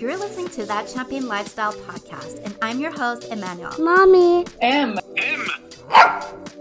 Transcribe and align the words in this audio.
You're 0.00 0.16
listening 0.16 0.48
to 0.52 0.64
That 0.64 0.88
Champion 0.88 1.28
Lifestyle 1.28 1.74
podcast, 1.74 2.42
and 2.42 2.56
I'm 2.62 2.80
your 2.80 2.90
host, 2.90 3.24
Emmanuel. 3.30 3.70
Mommy. 3.78 4.46
M. 4.62 4.98
M. 5.18 5.46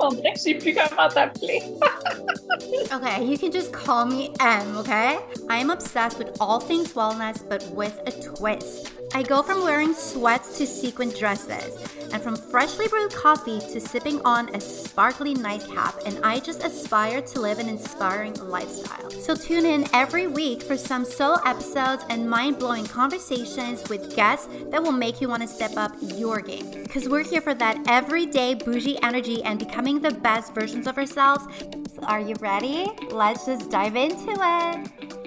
Oh, 0.01 0.11
thanks. 0.11 0.45
You 0.45 0.59
pick 0.59 0.75
up 0.75 1.13
that 1.13 1.35
play. 1.35 1.61
okay, 2.91 3.23
you 3.23 3.37
can 3.37 3.49
just 3.53 3.71
call 3.71 4.05
me 4.05 4.33
M, 4.41 4.75
okay? 4.75 5.19
I 5.49 5.55
am 5.55 5.69
obsessed 5.69 6.19
with 6.19 6.35
all 6.41 6.59
things 6.59 6.91
wellness, 6.91 7.41
but 7.47 7.65
with 7.71 7.97
a 8.05 8.11
twist. 8.11 8.91
I 9.13 9.23
go 9.23 9.41
from 9.41 9.63
wearing 9.63 9.93
sweats 9.93 10.57
to 10.57 10.67
sequin 10.67 11.09
dresses, 11.11 11.77
and 12.11 12.21
from 12.21 12.35
freshly 12.35 12.87
brewed 12.87 13.13
coffee 13.13 13.59
to 13.59 13.79
sipping 13.79 14.21
on 14.25 14.53
a 14.55 14.61
sparkly 14.61 15.33
nightcap, 15.33 15.95
and 16.05 16.19
I 16.23 16.39
just 16.39 16.63
aspire 16.63 17.21
to 17.21 17.41
live 17.41 17.59
an 17.59 17.69
inspiring 17.69 18.33
lifestyle. 18.35 19.09
So 19.11 19.35
tune 19.35 19.65
in 19.65 19.87
every 19.93 20.27
week 20.27 20.63
for 20.63 20.77
some 20.77 21.05
solo 21.05 21.39
episodes 21.45 22.03
and 22.09 22.29
mind 22.29 22.59
blowing 22.59 22.85
conversations 22.85 23.87
with 23.89 24.15
guests 24.15 24.47
that 24.71 24.81
will 24.81 24.91
make 24.91 25.21
you 25.21 25.29
want 25.29 25.41
to 25.41 25.47
step 25.47 25.77
up 25.77 25.91
your 26.01 26.41
game. 26.41 26.83
Because 26.83 27.07
we're 27.07 27.23
here 27.23 27.41
for 27.41 27.53
that 27.55 27.77
everyday 27.87 28.53
bougie 28.53 29.01
energy 29.03 29.43
and 29.43 29.59
becoming 29.59 30.01
the 30.01 30.11
best 30.11 30.53
versions 30.53 30.87
of 30.87 30.97
ourselves. 30.97 31.45
So 31.93 32.01
are 32.03 32.21
you 32.21 32.35
ready? 32.39 32.87
Let's 33.11 33.45
just 33.45 33.69
dive 33.69 33.95
into 33.95 34.31
it. 34.31 35.18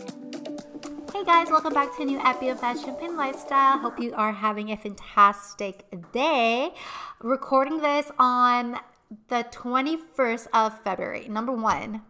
Hey 1.23 1.45
guys, 1.45 1.53
welcome 1.53 1.73
back 1.73 1.97
to 1.97 2.03
a 2.03 2.05
new 2.05 2.19
episode 2.19 2.49
of 2.49 2.61
That 2.62 2.85
Champion 2.85 3.17
Lifestyle. 3.17 3.79
Hope 3.79 4.01
you 4.01 4.13
are 4.15 4.33
having 4.33 4.73
a 4.73 4.77
fantastic 4.77 5.85
day. 6.11 6.75
Recording 7.21 7.80
this 7.80 8.11
on 8.19 8.80
the 9.29 9.47
21st 9.53 10.49
of 10.53 10.83
February. 10.83 11.29
Number 11.29 11.53
one, 11.53 12.03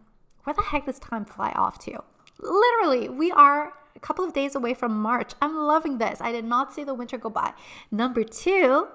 where 0.45 0.55
the 0.55 0.63
heck 0.63 0.87
does 0.87 0.97
time 0.97 1.25
fly 1.25 1.51
off 1.51 1.77
to? 1.85 2.03
Literally, 2.39 3.07
we 3.07 3.29
are 3.31 3.73
a 3.95 3.99
couple 3.99 4.25
of 4.25 4.33
days 4.33 4.55
away 4.55 4.73
from 4.73 4.99
March. 4.99 5.33
I'm 5.39 5.55
loving 5.57 5.99
this. 5.99 6.19
I 6.19 6.31
did 6.31 6.45
not 6.45 6.73
see 6.73 6.83
the 6.83 6.95
winter 6.95 7.19
go 7.19 7.29
by. 7.29 7.53
Number 7.91 8.23
two, 8.23 8.87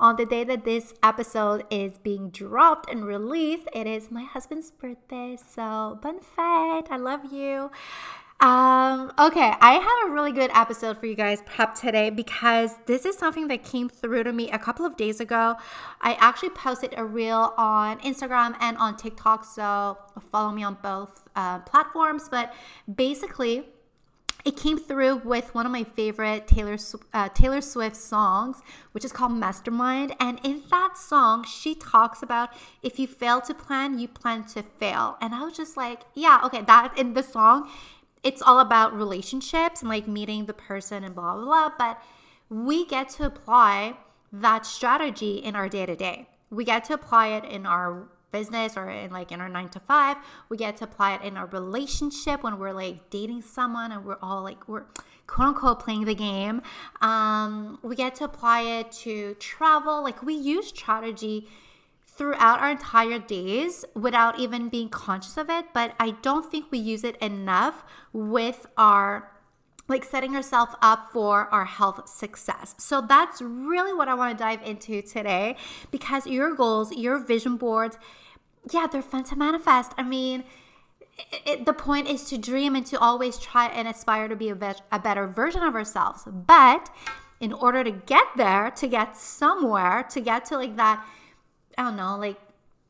on 0.00 0.16
the 0.16 0.26
day 0.26 0.42
that 0.42 0.64
this 0.64 0.92
episode 1.04 1.64
is 1.70 1.98
being 1.98 2.30
dropped 2.30 2.90
and 2.90 3.06
released, 3.06 3.68
it 3.72 3.86
is 3.86 4.10
my 4.10 4.24
husband's 4.24 4.72
birthday. 4.72 5.36
So, 5.36 6.00
bon 6.02 6.18
fête. 6.18 6.88
I 6.90 6.96
love 6.96 7.32
you. 7.32 7.70
Um, 8.42 9.12
okay, 9.20 9.52
I 9.60 9.74
have 9.74 10.10
a 10.10 10.12
really 10.12 10.32
good 10.32 10.50
episode 10.52 10.98
for 10.98 11.06
you 11.06 11.14
guys 11.14 11.40
prep 11.46 11.76
today 11.76 12.10
because 12.10 12.76
this 12.86 13.06
is 13.06 13.16
something 13.16 13.46
that 13.46 13.62
came 13.62 13.88
through 13.88 14.24
to 14.24 14.32
me 14.32 14.50
a 14.50 14.58
couple 14.58 14.84
of 14.84 14.96
days 14.96 15.20
ago. 15.20 15.54
I 16.00 16.14
actually 16.14 16.48
posted 16.50 16.92
a 16.96 17.04
reel 17.04 17.54
on 17.56 18.00
Instagram 18.00 18.56
and 18.58 18.76
on 18.78 18.96
TikTok, 18.96 19.44
so 19.44 19.96
follow 20.32 20.50
me 20.50 20.64
on 20.64 20.76
both 20.82 21.28
uh, 21.36 21.60
platforms. 21.60 22.28
But 22.28 22.52
basically, 22.92 23.68
it 24.44 24.56
came 24.56 24.76
through 24.76 25.18
with 25.18 25.54
one 25.54 25.64
of 25.64 25.70
my 25.70 25.84
favorite 25.84 26.48
Taylor 26.48 26.78
uh, 27.12 27.28
Taylor 27.28 27.60
Swift 27.60 27.94
songs, 27.94 28.60
which 28.90 29.04
is 29.04 29.12
called 29.12 29.34
Mastermind. 29.34 30.16
And 30.18 30.40
in 30.42 30.64
that 30.68 30.98
song, 30.98 31.44
she 31.44 31.76
talks 31.76 32.24
about 32.24 32.50
if 32.82 32.98
you 32.98 33.06
fail 33.06 33.40
to 33.42 33.54
plan, 33.54 34.00
you 34.00 34.08
plan 34.08 34.42
to 34.46 34.64
fail. 34.64 35.16
And 35.20 35.32
I 35.32 35.44
was 35.44 35.56
just 35.56 35.76
like, 35.76 36.00
yeah, 36.14 36.40
okay, 36.44 36.62
that 36.62 36.98
in 36.98 37.14
the 37.14 37.22
song 37.22 37.70
it's 38.22 38.42
all 38.42 38.60
about 38.60 38.96
relationships 38.96 39.80
and 39.80 39.88
like 39.88 40.06
meeting 40.06 40.46
the 40.46 40.52
person 40.52 41.04
and 41.04 41.14
blah, 41.14 41.34
blah, 41.34 41.44
blah. 41.44 41.72
But 41.78 42.02
we 42.48 42.86
get 42.86 43.08
to 43.10 43.26
apply 43.26 43.96
that 44.32 44.64
strategy 44.66 45.36
in 45.36 45.56
our 45.56 45.68
day 45.68 45.86
to 45.86 45.96
day. 45.96 46.28
We 46.50 46.64
get 46.64 46.84
to 46.84 46.94
apply 46.94 47.28
it 47.28 47.44
in 47.44 47.66
our 47.66 48.08
business 48.30 48.76
or 48.76 48.88
in 48.88 49.10
like 49.10 49.30
in 49.32 49.40
our 49.40 49.48
nine 49.48 49.68
to 49.70 49.80
five. 49.80 50.16
We 50.48 50.56
get 50.56 50.76
to 50.78 50.84
apply 50.84 51.14
it 51.14 51.22
in 51.22 51.36
our 51.36 51.46
relationship 51.46 52.42
when 52.42 52.58
we're 52.58 52.72
like 52.72 53.10
dating 53.10 53.42
someone 53.42 53.92
and 53.92 54.04
we're 54.04 54.18
all 54.22 54.42
like, 54.42 54.68
we're 54.68 54.84
quote 55.26 55.48
unquote 55.48 55.80
playing 55.80 56.04
the 56.04 56.14
game. 56.14 56.62
Um, 57.00 57.78
we 57.82 57.96
get 57.96 58.14
to 58.16 58.24
apply 58.24 58.62
it 58.62 58.92
to 58.92 59.34
travel. 59.34 60.02
Like 60.02 60.22
we 60.22 60.34
use 60.34 60.68
strategy 60.68 61.48
throughout 62.14 62.60
our 62.60 62.70
entire 62.70 63.18
days 63.18 63.84
without 63.94 64.38
even 64.38 64.68
being 64.68 64.88
conscious 64.88 65.36
of 65.36 65.48
it. 65.48 65.66
But 65.72 65.94
I 65.98 66.10
don't 66.22 66.50
think 66.50 66.70
we 66.70 66.78
use 66.78 67.04
it 67.04 67.16
enough 67.16 67.84
with 68.12 68.66
our 68.76 69.30
like 69.88 70.04
setting 70.04 70.36
ourselves 70.36 70.74
up 70.80 71.10
for 71.12 71.52
our 71.52 71.64
health 71.64 72.08
success. 72.08 72.74
So 72.78 73.00
that's 73.00 73.42
really 73.42 73.92
what 73.92 74.08
I 74.08 74.14
want 74.14 74.36
to 74.36 74.42
dive 74.42 74.62
into 74.62 75.02
today 75.02 75.56
because 75.90 76.26
your 76.26 76.54
goals, 76.54 76.92
your 76.92 77.18
vision 77.18 77.56
boards, 77.56 77.98
yeah, 78.70 78.86
they're 78.86 79.02
fun 79.02 79.24
to 79.24 79.36
manifest. 79.36 79.92
I 79.98 80.04
mean, 80.04 80.44
it, 81.44 81.66
the 81.66 81.72
point 81.72 82.08
is 82.08 82.24
to 82.30 82.38
dream 82.38 82.76
and 82.76 82.86
to 82.86 82.98
always 82.98 83.38
try 83.38 83.66
and 83.66 83.88
aspire 83.88 84.28
to 84.28 84.36
be 84.36 84.48
a, 84.48 84.54
ve- 84.54 84.82
a 84.90 84.98
better 84.98 85.26
version 85.26 85.62
of 85.62 85.74
ourselves. 85.74 86.22
But 86.26 86.88
in 87.40 87.52
order 87.52 87.82
to 87.82 87.90
get 87.90 88.28
there, 88.36 88.70
to 88.70 88.86
get 88.86 89.16
somewhere, 89.16 90.04
to 90.10 90.20
get 90.20 90.44
to 90.46 90.56
like 90.56 90.76
that 90.76 91.04
I 91.76 91.84
don't 91.84 91.96
know, 91.96 92.16
like 92.16 92.38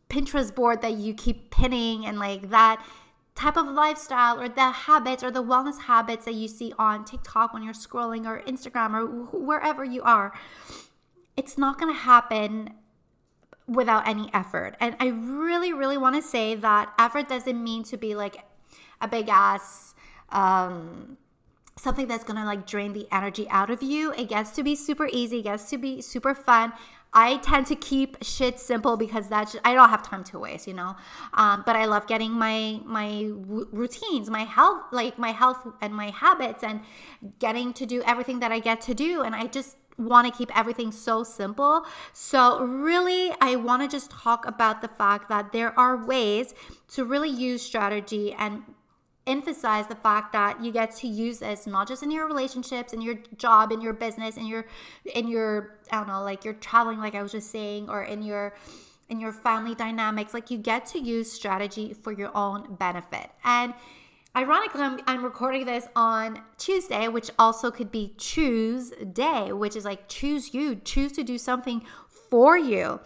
Pinterest 0.08 0.54
board 0.54 0.82
that 0.82 0.94
you 0.94 1.14
keep 1.14 1.50
pinning 1.50 2.06
and 2.06 2.18
like 2.18 2.50
that 2.50 2.84
type 3.34 3.56
of 3.56 3.66
lifestyle 3.66 4.38
or 4.38 4.48
the 4.48 4.70
habits 4.70 5.24
or 5.24 5.30
the 5.30 5.42
wellness 5.42 5.82
habits 5.82 6.26
that 6.26 6.34
you 6.34 6.48
see 6.48 6.72
on 6.78 7.04
TikTok 7.04 7.54
when 7.54 7.62
you're 7.62 7.72
scrolling 7.72 8.26
or 8.26 8.42
Instagram 8.42 8.94
or 8.94 9.06
wherever 9.38 9.84
you 9.84 10.02
are. 10.02 10.32
It's 11.36 11.56
not 11.56 11.80
going 11.80 11.92
to 11.92 11.98
happen 11.98 12.74
without 13.66 14.06
any 14.06 14.30
effort. 14.34 14.76
And 14.80 14.96
I 15.00 15.08
really, 15.08 15.72
really 15.72 15.96
want 15.96 16.16
to 16.16 16.22
say 16.22 16.54
that 16.54 16.92
effort 16.98 17.28
doesn't 17.28 17.62
mean 17.62 17.84
to 17.84 17.96
be 17.96 18.14
like 18.14 18.44
a 19.00 19.08
big 19.08 19.28
ass, 19.28 19.94
um, 20.30 21.16
something 21.76 22.06
that's 22.06 22.24
gonna 22.24 22.44
like 22.44 22.66
drain 22.66 22.92
the 22.92 23.08
energy 23.10 23.48
out 23.50 23.70
of 23.70 23.82
you. 23.82 24.12
It 24.12 24.28
gets 24.28 24.50
to 24.52 24.62
be 24.62 24.74
super 24.76 25.08
easy, 25.12 25.40
it 25.40 25.44
gets 25.44 25.68
to 25.70 25.78
be 25.78 26.00
super 26.00 26.34
fun. 26.34 26.72
I 27.14 27.36
tend 27.38 27.66
to 27.66 27.76
keep 27.76 28.16
shit 28.22 28.58
simple 28.58 28.96
because 28.96 29.28
that's 29.28 29.54
I 29.64 29.74
don't 29.74 29.90
have 29.90 30.02
time 30.02 30.24
to 30.24 30.38
waste, 30.38 30.66
you 30.66 30.74
know. 30.74 30.96
Um, 31.34 31.62
but 31.66 31.76
I 31.76 31.84
love 31.84 32.06
getting 32.06 32.32
my 32.32 32.80
my 32.84 33.28
routines, 33.30 34.30
my 34.30 34.44
health, 34.44 34.84
like 34.92 35.18
my 35.18 35.32
health 35.32 35.66
and 35.80 35.94
my 35.94 36.10
habits, 36.10 36.62
and 36.64 36.80
getting 37.38 37.72
to 37.74 37.86
do 37.86 38.02
everything 38.02 38.40
that 38.40 38.50
I 38.50 38.60
get 38.60 38.80
to 38.82 38.94
do. 38.94 39.22
And 39.22 39.34
I 39.34 39.46
just 39.46 39.76
want 39.98 40.26
to 40.26 40.36
keep 40.36 40.56
everything 40.56 40.90
so 40.90 41.22
simple. 41.22 41.84
So 42.12 42.60
really, 42.60 43.32
I 43.40 43.56
want 43.56 43.82
to 43.82 43.88
just 43.88 44.10
talk 44.10 44.46
about 44.46 44.80
the 44.80 44.88
fact 44.88 45.28
that 45.28 45.52
there 45.52 45.78
are 45.78 46.04
ways 46.04 46.54
to 46.88 47.04
really 47.04 47.30
use 47.30 47.62
strategy 47.62 48.32
and 48.32 48.62
emphasize 49.26 49.86
the 49.86 49.94
fact 49.94 50.32
that 50.32 50.62
you 50.62 50.72
get 50.72 50.94
to 50.96 51.06
use 51.06 51.38
this 51.38 51.66
not 51.66 51.86
just 51.86 52.02
in 52.02 52.10
your 52.10 52.26
relationships 52.26 52.92
in 52.92 53.00
your 53.00 53.14
job 53.36 53.70
in 53.70 53.80
your 53.80 53.92
business 53.92 54.36
in 54.36 54.46
your 54.46 54.66
in 55.14 55.28
your 55.28 55.78
i 55.92 55.96
don't 55.96 56.08
know 56.08 56.24
like 56.24 56.44
you're 56.44 56.54
traveling 56.54 56.98
like 56.98 57.14
i 57.14 57.22
was 57.22 57.30
just 57.30 57.50
saying 57.50 57.88
or 57.88 58.02
in 58.02 58.20
your 58.20 58.52
in 59.12 59.20
your 59.20 59.32
family 59.32 59.74
dynamics. 59.74 60.34
Like 60.34 60.50
you 60.50 60.58
get 60.58 60.86
to 60.86 60.98
use 60.98 61.30
strategy 61.30 61.94
for 61.94 62.10
your 62.10 62.36
own 62.36 62.74
benefit. 62.76 63.30
And 63.44 63.74
ironically 64.34 64.80
I'm, 64.80 64.98
I'm 65.06 65.22
recording 65.22 65.66
this 65.66 65.86
on 65.94 66.40
tuesday 66.56 67.06
which 67.06 67.30
also 67.38 67.70
could 67.70 67.92
be 67.92 68.14
choose 68.16 68.90
day 69.12 69.52
which 69.52 69.76
is 69.76 69.84
like 69.84 70.08
choose 70.08 70.54
you 70.54 70.74
choose 70.74 71.12
to 71.12 71.22
do 71.22 71.36
something 71.36 71.84
for 72.30 72.56
you. 72.56 73.00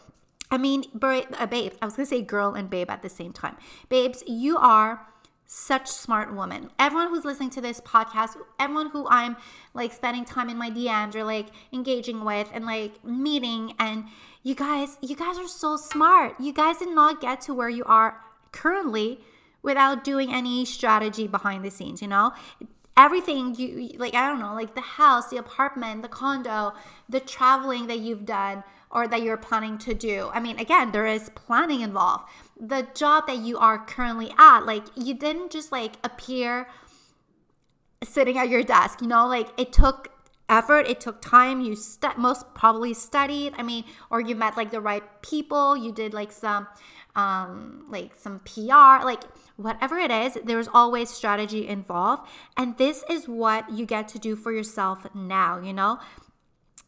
I 0.49 0.59
mean 0.59 0.85
uh, 0.95 1.47
babe 1.47 1.73
i 1.83 1.85
was 1.85 1.97
gonna 1.97 2.07
say 2.07 2.23
girl 2.23 2.55
and 2.55 2.71
babe 2.71 2.89
at 2.89 3.03
the 3.03 3.09
same 3.09 3.33
time. 3.33 3.57
Babes 3.89 4.23
you 4.29 4.57
are 4.57 5.09
such 5.47 5.89
smart 5.89 6.35
woman. 6.35 6.71
Everyone 6.79 7.09
who's 7.09 7.25
listening 7.25 7.51
to 7.51 7.61
this 7.61 7.81
podcast, 7.81 8.37
everyone 8.59 8.91
who 8.91 9.07
I'm 9.09 9.37
like 9.75 9.93
spending 9.93 10.25
time 10.25 10.51
in 10.51 10.59
my 10.59 10.71
DMs 10.71 11.15
or 11.15 11.25
like 11.25 11.47
engaging 11.73 12.25
with 12.25 12.51
and 12.53 12.67
like 12.67 13.03
meeting 13.05 13.75
and 13.79 14.05
you 14.43 14.55
guys, 14.55 14.99
you 15.01 15.15
guys 15.15 15.39
are 15.39 15.49
so 15.49 15.77
smart. 15.77 16.35
You 16.41 16.53
guys 16.53 16.79
did 16.79 16.95
not 16.95 17.21
get 17.21 17.41
to 17.43 17.55
where 17.55 17.69
you 17.69 17.85
are 17.85 18.21
currently 18.51 19.21
without 19.63 20.03
doing 20.03 20.33
any 20.33 20.65
strategy 20.65 21.29
behind 21.29 21.65
the 21.65 21.71
scenes, 21.71 22.03
you 22.03 22.09
know? 22.09 22.33
Everything 22.97 23.55
you 23.55 23.91
like 23.99 24.15
I 24.15 24.29
don't 24.29 24.41
know, 24.41 24.55
like 24.55 24.75
the 24.75 24.81
house, 24.81 25.29
the 25.29 25.37
apartment, 25.37 26.03
the 26.03 26.09
condo, 26.09 26.73
the 27.09 27.21
traveling 27.21 27.87
that 27.89 27.99
you've 27.99 28.25
done 28.25 28.65
or 28.91 29.07
that 29.07 29.23
you're 29.23 29.37
planning 29.37 29.77
to 29.79 29.93
do. 29.93 30.31
I 30.33 30.41
mean, 30.41 30.59
again, 30.59 30.93
there 30.93 31.07
is 31.07 31.29
planning 31.35 31.83
involved 31.83 32.25
the 32.59 32.87
job 32.95 33.27
that 33.27 33.39
you 33.39 33.59
are 33.59 33.85
currently 33.85 34.33
at 34.39 34.61
like 34.61 34.85
you 34.95 35.15
didn't 35.15 35.51
just 35.51 35.71
like 35.71 35.95
appear 36.03 36.69
sitting 38.03 38.39
at 38.39 38.49
your 38.49 38.63
desk 38.63 39.01
you 39.03 39.07
know 39.09 39.27
like 39.27 39.49
it 39.59 39.73
took 39.73 40.11
effort 40.49 40.87
it 40.87 41.01
took 41.01 41.21
time 41.21 41.61
you 41.61 41.75
stu- 41.75 42.17
most 42.17 42.47
probably 42.55 42.95
studied 42.95 43.53
i 43.59 43.63
mean 43.63 43.85
or 44.11 44.21
you 44.21 44.35
met 44.35 44.57
like 44.57 44.71
the 44.71 44.81
right 44.81 45.03
people 45.23 45.77
you 45.77 45.93
did 45.93 46.15
like 46.15 46.31
some 46.31 46.67
um 47.15 47.85
like 47.91 48.13
some 48.17 48.39
pr 48.41 49.05
like 49.05 49.25
whatever 49.57 49.99
it 49.99 50.11
is 50.11 50.39
there's 50.45 50.69
always 50.73 51.11
strategy 51.11 51.67
involved 51.67 52.27
and 52.57 52.79
this 52.79 53.03
is 53.11 53.27
what 53.27 53.69
you 53.71 53.85
get 53.85 54.07
to 54.07 54.19
do 54.19 54.37
for 54.37 54.53
yourself 54.53 55.07
now 55.15 55.59
you 55.59 55.73
know 55.73 55.99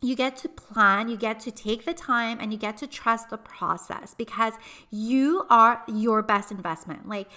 you 0.00 0.15
get 0.15 0.37
to 0.39 0.49
plan, 0.49 1.09
you 1.09 1.17
get 1.17 1.41
to 1.41 1.50
take 1.50 1.85
the 1.85 1.95
time, 1.95 2.39
and 2.41 2.53
you 2.53 2.59
get 2.59 2.77
to 2.79 2.87
trust 2.87 3.31
the 3.31 3.39
process 3.39 4.15
because 4.15 4.55
you 4.91 5.45
are 5.50 5.83
your 5.89 6.23
best 6.23 6.50
investment. 6.53 7.09
Like, 7.09 7.29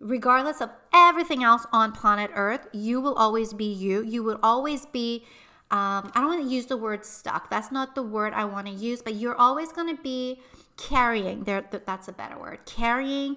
regardless 0.00 0.60
of 0.60 0.70
everything 0.92 1.44
else 1.44 1.66
on 1.72 1.92
planet 1.92 2.30
Earth, 2.34 2.66
you 2.72 3.00
will 3.00 3.14
always 3.14 3.52
be 3.52 3.72
you. 3.72 4.02
You 4.02 4.22
will 4.22 4.38
always 4.42 4.86
be 4.86 5.24
um, 5.70 6.10
I 6.14 6.20
don't 6.20 6.28
want 6.28 6.48
to 6.48 6.54
use 6.54 6.64
the 6.64 6.78
word 6.78 7.04
stuck. 7.04 7.50
That's 7.50 7.70
not 7.70 7.94
the 7.94 8.02
word 8.02 8.32
I 8.32 8.46
want 8.46 8.68
to 8.68 8.72
use, 8.72 9.02
but 9.02 9.16
you're 9.16 9.34
always 9.34 9.70
going 9.70 9.94
to 9.94 10.02
be 10.02 10.40
carrying. 10.78 11.44
There, 11.44 11.62
that's 11.84 12.08
a 12.08 12.12
better 12.12 12.38
word. 12.38 12.60
Carrying 12.64 13.36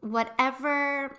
whatever 0.00 1.18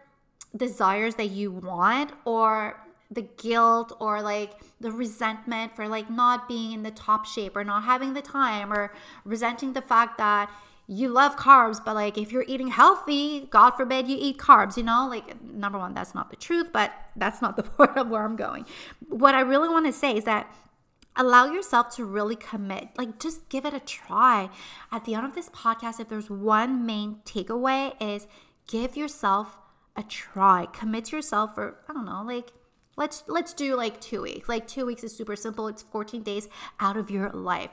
desires 0.55 1.15
that 1.15 1.29
you 1.29 1.51
want 1.51 2.13
or 2.25 2.81
the 3.11 3.21
guilt 3.21 3.91
or 3.99 4.21
like 4.21 4.53
the 4.79 4.91
resentment 4.91 5.75
for 5.75 5.87
like 5.87 6.09
not 6.09 6.47
being 6.47 6.71
in 6.71 6.83
the 6.83 6.91
top 6.91 7.25
shape 7.25 7.55
or 7.55 7.63
not 7.63 7.83
having 7.83 8.13
the 8.13 8.21
time 8.21 8.71
or 8.71 8.93
resenting 9.25 9.73
the 9.73 9.81
fact 9.81 10.17
that 10.17 10.49
you 10.87 11.09
love 11.09 11.35
carbs 11.35 11.83
but 11.83 11.93
like 11.93 12.17
if 12.17 12.31
you're 12.31 12.45
eating 12.47 12.69
healthy 12.69 13.41
god 13.49 13.71
forbid 13.71 14.07
you 14.07 14.17
eat 14.19 14.37
carbs 14.37 14.77
you 14.77 14.83
know? 14.83 15.07
Like 15.09 15.41
number 15.43 15.77
one 15.77 15.93
that's 15.93 16.15
not 16.15 16.29
the 16.29 16.35
truth 16.37 16.67
but 16.71 16.91
that's 17.15 17.41
not 17.41 17.57
the 17.57 17.63
point 17.77 17.97
of 17.97 18.09
where 18.09 18.23
i'm 18.23 18.37
going. 18.37 18.65
What 19.09 19.35
i 19.35 19.41
really 19.41 19.69
want 19.69 19.85
to 19.85 19.93
say 19.93 20.15
is 20.15 20.23
that 20.23 20.51
allow 21.17 21.51
yourself 21.51 21.93
to 21.97 22.05
really 22.05 22.37
commit 22.37 22.89
like 22.97 23.19
just 23.19 23.49
give 23.49 23.65
it 23.65 23.73
a 23.73 23.81
try. 23.81 24.49
At 24.89 25.03
the 25.03 25.15
end 25.15 25.25
of 25.25 25.35
this 25.35 25.49
podcast 25.49 25.99
if 25.99 26.07
there's 26.07 26.29
one 26.29 26.85
main 26.85 27.17
takeaway 27.25 27.93
is 28.01 28.27
give 28.67 28.95
yourself 28.95 29.57
a 29.97 30.03
try. 30.03 30.67
Commit 30.71 31.11
yourself 31.11 31.55
for 31.55 31.77
i 31.89 31.93
don't 31.93 32.05
know 32.05 32.23
like 32.25 32.53
let's 32.95 33.23
let's 33.27 33.53
do 33.53 33.75
like 33.75 33.99
two 34.01 34.21
weeks 34.21 34.49
like 34.49 34.67
two 34.67 34.85
weeks 34.85 35.03
is 35.03 35.15
super 35.15 35.35
simple 35.35 35.67
it's 35.67 35.83
14 35.83 36.23
days 36.23 36.47
out 36.79 36.97
of 36.97 37.09
your 37.09 37.29
life 37.29 37.71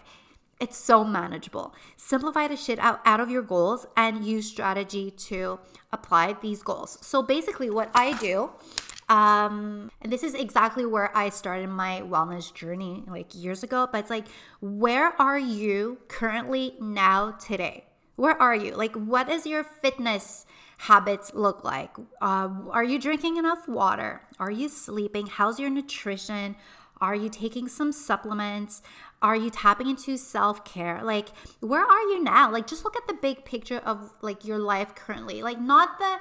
it's 0.61 0.77
so 0.77 1.05
manageable 1.05 1.75
simplify 1.97 2.49
the 2.49 2.57
shit 2.57 2.79
out, 2.79 3.01
out 3.05 3.21
of 3.21 3.31
your 3.31 3.43
goals 3.43 3.87
and 3.97 4.25
use 4.25 4.47
strategy 4.49 5.11
to 5.11 5.59
apply 5.93 6.35
these 6.41 6.63
goals 6.63 6.99
so 7.01 7.23
basically 7.23 7.71
what 7.71 7.91
i 7.95 8.17
do 8.19 8.51
um, 9.09 9.91
and 10.03 10.13
this 10.13 10.23
is 10.23 10.35
exactly 10.35 10.85
where 10.85 11.17
I 11.17 11.31
started 11.31 11.69
my 11.69 12.03
wellness 12.03 12.53
journey 12.53 13.05
like 13.09 13.35
years 13.35 13.63
ago. 13.63 13.89
But 13.91 14.01
it's 14.01 14.11
like, 14.11 14.27
where 14.61 15.21
are 15.21 15.39
you 15.39 15.99
currently 16.09 16.75
now 16.79 17.33
today? 17.33 17.85
Where 18.17 18.41
are 18.41 18.55
you? 18.55 18.75
Like, 18.75 18.95
what 18.95 19.31
is 19.31 19.47
your 19.47 19.65
fitness 19.65 20.45
habits 20.79 21.33
look 21.35 21.65
like? 21.65 21.91
Uh, 22.21 22.49
are 22.71 22.85
you 22.85 22.99
drinking 22.99 23.37
enough 23.37 23.69
water? 23.69 24.23
Are 24.39 24.51
you 24.51 24.69
sleeping? 24.69 25.27
How's 25.27 25.61
your 25.61 25.71
nutrition? 25.71 26.57
Are 27.01 27.15
you 27.15 27.29
taking 27.29 27.69
some 27.69 27.93
supplements? 27.93 28.83
Are 29.21 29.37
you 29.37 29.51
tapping 29.51 29.89
into 29.89 30.17
self 30.17 30.65
care? 30.65 31.01
Like, 31.03 31.29
where 31.61 31.85
are 31.85 32.03
you 32.03 32.23
now? 32.23 32.51
Like, 32.51 32.67
just 32.67 32.85
look 32.85 32.97
at 32.97 33.07
the 33.07 33.15
big 33.15 33.45
picture 33.45 33.79
of 33.79 34.17
like 34.23 34.45
your 34.45 34.59
life 34.59 34.95
currently. 34.95 35.43
Like, 35.43 35.61
not 35.61 35.99
the 35.99 36.19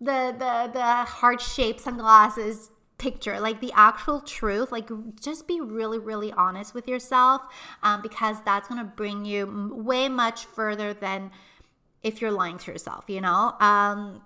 the 0.00 0.34
the 0.38 0.70
the 0.72 0.84
heart 1.04 1.40
shaped 1.40 1.80
sunglasses 1.80 2.70
picture 2.96 3.40
like 3.40 3.62
the 3.62 3.72
actual 3.74 4.20
truth 4.20 4.70
like 4.70 4.90
just 5.18 5.48
be 5.48 5.58
really 5.58 5.98
really 5.98 6.30
honest 6.32 6.74
with 6.74 6.86
yourself 6.86 7.40
um, 7.82 8.02
because 8.02 8.36
that's 8.44 8.68
going 8.68 8.78
to 8.78 8.84
bring 8.84 9.24
you 9.24 9.70
way 9.74 10.06
much 10.06 10.44
further 10.44 10.92
than 10.92 11.30
if 12.02 12.20
you're 12.20 12.30
lying 12.30 12.58
to 12.58 12.72
yourself, 12.72 13.04
you 13.08 13.20
know? 13.20 13.54
Um, 13.60 14.22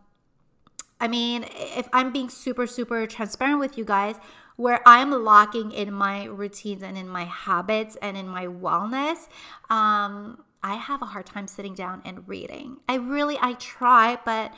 I 1.00 1.08
mean, 1.08 1.44
if 1.76 1.88
I'm 1.92 2.12
being 2.12 2.28
super, 2.28 2.66
super 2.66 3.06
transparent 3.06 3.58
with 3.58 3.76
you 3.76 3.84
guys, 3.84 4.16
where 4.56 4.80
I'm 4.86 5.10
locking 5.10 5.72
in 5.72 5.92
my 5.92 6.24
routines 6.24 6.82
and 6.82 6.96
in 6.96 7.08
my 7.08 7.24
habits 7.24 7.96
and 8.00 8.16
in 8.16 8.28
my 8.28 8.46
wellness, 8.46 9.28
um, 9.68 10.44
I 10.62 10.76
have 10.76 11.02
a 11.02 11.06
hard 11.06 11.26
time 11.26 11.48
sitting 11.48 11.74
down 11.74 12.02
and 12.04 12.26
reading. 12.28 12.78
I 12.88 12.94
really, 12.94 13.36
I 13.40 13.54
try, 13.54 14.18
but 14.24 14.54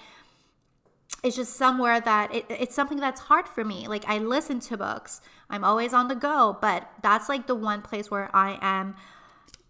it's 1.25 1.37
just 1.37 1.57
somewhere 1.57 2.01
that 2.01 2.35
it, 2.35 2.45
it's 2.49 2.75
something 2.75 2.99
that's 3.01 3.23
hard 3.23 3.49
for 3.49 3.65
me. 3.65 3.89
Like 3.89 4.07
I 4.07 4.19
listen 4.19 4.61
to 4.61 4.77
books, 4.77 5.21
I'm 5.49 5.65
always 5.65 5.95
on 5.95 6.09
the 6.09 6.15
go, 6.15 6.59
but 6.61 6.89
that's 7.03 7.29
like 7.29 7.47
the 7.47 7.55
one 7.55 7.83
place 7.83 8.11
where 8.11 8.31
I 8.35 8.59
am 8.61 8.97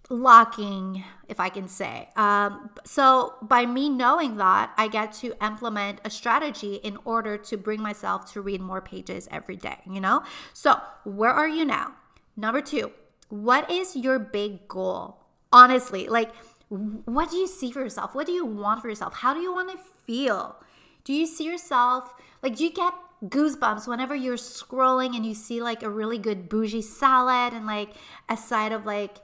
locking, 0.09 1.05
if 1.29 1.41
I 1.41 1.49
can 1.49 1.69
say. 1.69 2.09
Um, 2.17 2.71
so, 2.85 3.35
by 3.43 3.67
me 3.67 3.89
knowing 3.89 4.37
that, 4.37 4.73
I 4.77 4.89
get 4.89 5.13
to 5.15 5.35
implement 5.45 6.01
a 6.05 6.11
strategy 6.11 6.77
in 6.77 6.99
order 7.05 7.37
to 7.39 7.57
bring 7.57 7.83
myself 7.83 8.33
to 8.33 8.41
read 8.41 8.61
more 8.61 8.81
pages 8.81 9.29
every 9.31 9.57
day, 9.57 9.79
you 9.91 10.01
know? 10.01 10.23
So, 10.53 10.81
where 11.05 11.33
are 11.33 11.49
you 11.49 11.65
now? 11.65 11.95
Number 12.37 12.61
two, 12.61 12.93
what 13.29 13.71
is 13.71 13.97
your 13.97 14.19
big 14.19 14.69
goal? 14.69 15.19
Honestly, 15.53 16.09
like, 16.09 16.33
what 16.69 17.31
do 17.31 17.37
you 17.37 17.47
see 17.47 17.71
for 17.71 17.81
yourself? 17.81 18.15
What 18.15 18.27
do 18.27 18.33
you 18.33 18.45
want 18.45 18.83
for 18.83 18.89
yourself? 18.89 19.15
How 19.15 19.35
do 19.35 19.41
you 19.41 19.53
want 19.53 19.71
to 19.71 19.79
feel? 20.07 20.57
Do 21.05 21.13
you 21.13 21.27
see 21.27 21.45
yourself, 21.45 22.15
like, 22.43 22.57
do 22.57 22.65
you 22.65 22.73
get 22.73 22.93
goosebumps 23.25 23.89
whenever 23.89 24.15
you're 24.15 24.37
scrolling 24.37 25.17
and 25.17 25.25
you 25.25 25.35
see 25.35 25.63
like 25.63 25.83
a 25.83 25.89
really 25.89 26.19
good 26.19 26.49
bougie 26.49 26.83
salad 26.83 27.55
and 27.55 27.67
like 27.67 27.91
a 28.29 28.37
side 28.37 28.73
of 28.73 28.85
like 28.85 29.17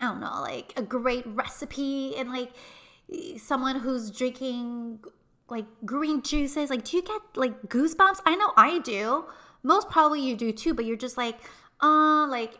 I 0.00 0.06
don't 0.06 0.20
know, 0.20 0.40
like 0.40 0.72
a 0.76 0.82
great 0.82 1.26
recipe 1.26 2.16
and 2.16 2.30
like 2.30 2.52
someone 3.38 3.80
who's 3.80 4.10
drinking 4.10 5.00
like 5.48 5.66
green 5.84 6.22
juices. 6.22 6.70
Like, 6.70 6.84
do 6.84 6.96
you 6.96 7.02
get 7.02 7.20
like 7.34 7.62
goosebumps? 7.68 8.20
I 8.24 8.36
know 8.36 8.52
I 8.56 8.78
do. 8.78 9.26
Most 9.62 9.90
probably 9.90 10.20
you 10.26 10.36
do 10.36 10.52
too, 10.52 10.72
but 10.72 10.84
you're 10.84 10.96
just 10.96 11.16
like, 11.18 11.38
uh, 11.82 12.26
like 12.28 12.58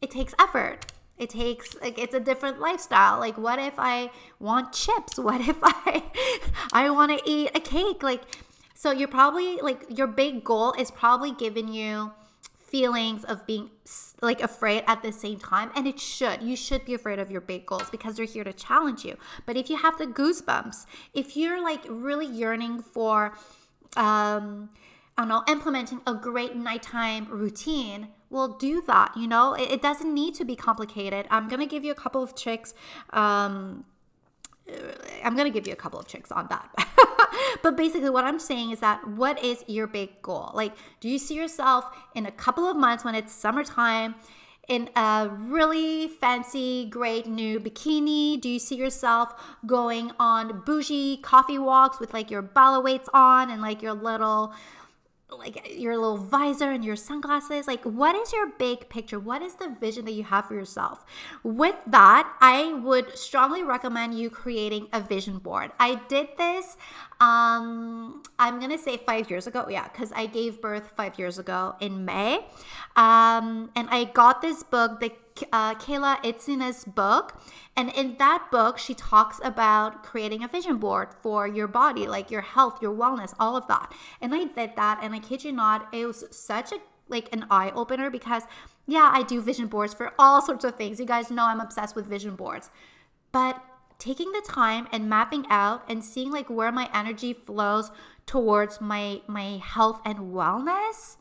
it 0.00 0.10
takes 0.10 0.34
effort. 0.38 0.92
It 1.18 1.30
takes 1.30 1.74
like 1.80 1.98
it's 1.98 2.14
a 2.14 2.20
different 2.20 2.60
lifestyle. 2.60 3.18
Like, 3.18 3.36
what 3.36 3.58
if 3.58 3.74
I 3.78 4.10
want 4.38 4.72
chips? 4.72 5.18
What 5.18 5.40
if 5.40 5.56
I 5.62 6.02
I 6.72 6.88
want 6.90 7.18
to 7.18 7.30
eat 7.30 7.50
a 7.54 7.60
cake? 7.60 8.02
Like, 8.02 8.22
so 8.74 8.90
you're 8.92 9.08
probably 9.08 9.56
like 9.56 9.84
your 9.88 10.06
big 10.06 10.44
goal 10.44 10.72
is 10.78 10.90
probably 10.90 11.32
giving 11.32 11.68
you 11.68 12.12
feelings 12.70 13.24
of 13.24 13.46
being 13.46 13.70
like 14.20 14.40
afraid 14.40 14.84
at 14.86 15.02
the 15.02 15.12
same 15.12 15.38
time 15.38 15.70
and 15.74 15.86
it 15.86 15.98
should. 15.98 16.42
You 16.42 16.56
should 16.56 16.84
be 16.84 16.94
afraid 16.94 17.18
of 17.18 17.30
your 17.30 17.40
big 17.40 17.66
goals 17.66 17.90
because 17.90 18.16
they're 18.16 18.24
here 18.26 18.44
to 18.44 18.52
challenge 18.52 19.04
you. 19.04 19.16
But 19.46 19.56
if 19.56 19.68
you 19.68 19.76
have 19.76 19.98
the 19.98 20.06
goosebumps 20.06 20.86
if 21.14 21.36
you're 21.36 21.62
like 21.62 21.82
really 21.88 22.26
yearning 22.26 22.82
for 22.82 23.34
um 23.96 24.70
i 25.18 25.22
don't 25.22 25.28
know 25.28 25.42
implementing 25.48 26.00
a 26.06 26.14
great 26.14 26.54
nighttime 26.54 27.26
routine 27.28 28.08
well 28.30 28.48
do 28.48 28.82
that 28.86 29.16
you 29.16 29.26
know? 29.26 29.54
It, 29.54 29.72
it 29.72 29.82
doesn't 29.82 30.12
need 30.12 30.34
to 30.36 30.44
be 30.44 30.54
complicated. 30.54 31.26
I'm 31.30 31.48
gonna 31.48 31.66
give 31.66 31.84
you 31.84 31.92
a 31.92 31.96
couple 31.96 32.22
of 32.22 32.34
tricks 32.34 32.74
um 33.10 33.84
i'm 35.24 35.36
gonna 35.36 35.50
give 35.50 35.66
you 35.66 35.72
a 35.72 35.76
couple 35.76 35.98
of 35.98 36.06
tricks 36.06 36.30
on 36.30 36.46
that 36.48 36.70
but 37.62 37.76
basically, 37.76 38.10
what 38.10 38.24
I'm 38.24 38.38
saying 38.38 38.70
is 38.70 38.80
that 38.80 39.06
what 39.08 39.42
is 39.42 39.64
your 39.66 39.86
big 39.86 40.22
goal? 40.22 40.50
Like, 40.54 40.72
do 41.00 41.08
you 41.08 41.18
see 41.18 41.34
yourself 41.34 41.84
in 42.14 42.26
a 42.26 42.32
couple 42.32 42.68
of 42.68 42.76
months 42.76 43.04
when 43.04 43.14
it's 43.14 43.32
summertime? 43.32 44.14
in 44.70 44.88
a 44.94 45.28
really 45.28 46.06
fancy, 46.06 46.86
great 46.88 47.26
new 47.26 47.58
bikini? 47.58 48.40
Do 48.40 48.48
you 48.48 48.60
see 48.60 48.76
yourself 48.76 49.34
going 49.66 50.12
on 50.20 50.62
bougie 50.64 51.16
coffee 51.16 51.58
walks 51.58 51.98
with 51.98 52.14
like 52.14 52.30
your 52.30 52.40
Bala 52.40 52.80
weights 52.80 53.08
on 53.12 53.50
and 53.50 53.60
like 53.60 53.82
your 53.82 53.94
little 53.94 54.54
like 55.38 55.78
your 55.78 55.96
little 55.96 56.16
visor 56.16 56.70
and 56.70 56.84
your 56.84 56.96
sunglasses 56.96 57.66
like 57.66 57.82
what 57.84 58.14
is 58.16 58.32
your 58.32 58.50
big 58.58 58.88
picture? 58.88 59.18
What 59.18 59.42
is 59.42 59.54
the 59.54 59.68
vision 59.80 60.04
that 60.06 60.12
you 60.12 60.24
have 60.24 60.46
for 60.46 60.54
yourself? 60.54 61.04
With 61.42 61.76
that 61.86 62.32
i 62.40 62.72
would 62.72 63.16
strongly 63.16 63.62
recommend 63.62 64.18
you 64.18 64.30
creating 64.30 64.88
a 64.92 65.00
vision 65.00 65.38
board. 65.38 65.72
I 65.78 66.00
did 66.08 66.28
this 66.36 66.76
um 67.20 68.22
i'm 68.38 68.58
gonna 68.60 68.78
say 68.78 68.96
five 68.96 69.28
years 69.30 69.46
ago 69.46 69.66
yeah 69.68 69.86
because 69.88 70.10
i 70.12 70.24
gave 70.24 70.60
birth 70.62 70.92
five 70.96 71.18
years 71.18 71.38
ago 71.38 71.74
in 71.80 72.04
may. 72.04 72.46
Um 72.96 73.70
and 73.76 73.88
i 73.90 74.04
got 74.04 74.42
this 74.42 74.62
book 74.62 75.00
the 75.00 75.12
uh, 75.52 75.74
Kayla 75.74 76.22
Itsines 76.22 76.92
book. 76.94 77.40
And 77.76 77.90
in 77.90 78.16
that 78.18 78.48
book, 78.50 78.78
she 78.78 78.94
talks 78.94 79.40
about 79.42 80.02
creating 80.02 80.42
a 80.42 80.48
vision 80.48 80.76
board 80.78 81.08
for 81.22 81.46
your 81.46 81.68
body, 81.68 82.06
like 82.06 82.30
your 82.30 82.40
health, 82.42 82.80
your 82.82 82.94
wellness, 82.94 83.34
all 83.38 83.56
of 83.56 83.66
that. 83.68 83.92
And 84.20 84.34
I 84.34 84.44
did 84.44 84.76
that. 84.76 85.00
And 85.02 85.14
I 85.14 85.18
kid 85.18 85.44
you 85.44 85.52
not, 85.52 85.88
it 85.92 86.06
was 86.06 86.24
such 86.30 86.72
a 86.72 86.78
like 87.08 87.28
an 87.32 87.44
eye 87.50 87.72
opener 87.74 88.08
because 88.08 88.44
yeah, 88.86 89.10
I 89.12 89.22
do 89.22 89.40
vision 89.40 89.66
boards 89.66 89.92
for 89.92 90.12
all 90.18 90.40
sorts 90.40 90.64
of 90.64 90.76
things. 90.76 90.98
You 90.98 91.06
guys 91.06 91.30
know 91.30 91.44
I'm 91.44 91.60
obsessed 91.60 91.94
with 91.94 92.06
vision 92.06 92.36
boards. 92.36 92.70
But 93.32 93.62
taking 93.98 94.32
the 94.32 94.42
time 94.46 94.88
and 94.92 95.08
mapping 95.08 95.44
out 95.50 95.84
and 95.88 96.04
seeing 96.04 96.32
like 96.32 96.48
where 96.48 96.72
my 96.72 96.88
energy 96.94 97.32
flows 97.32 97.90
towards 98.26 98.80
my 98.80 99.20
my 99.26 99.60
health 99.62 100.00
and 100.04 100.32
wellness, 100.32 101.16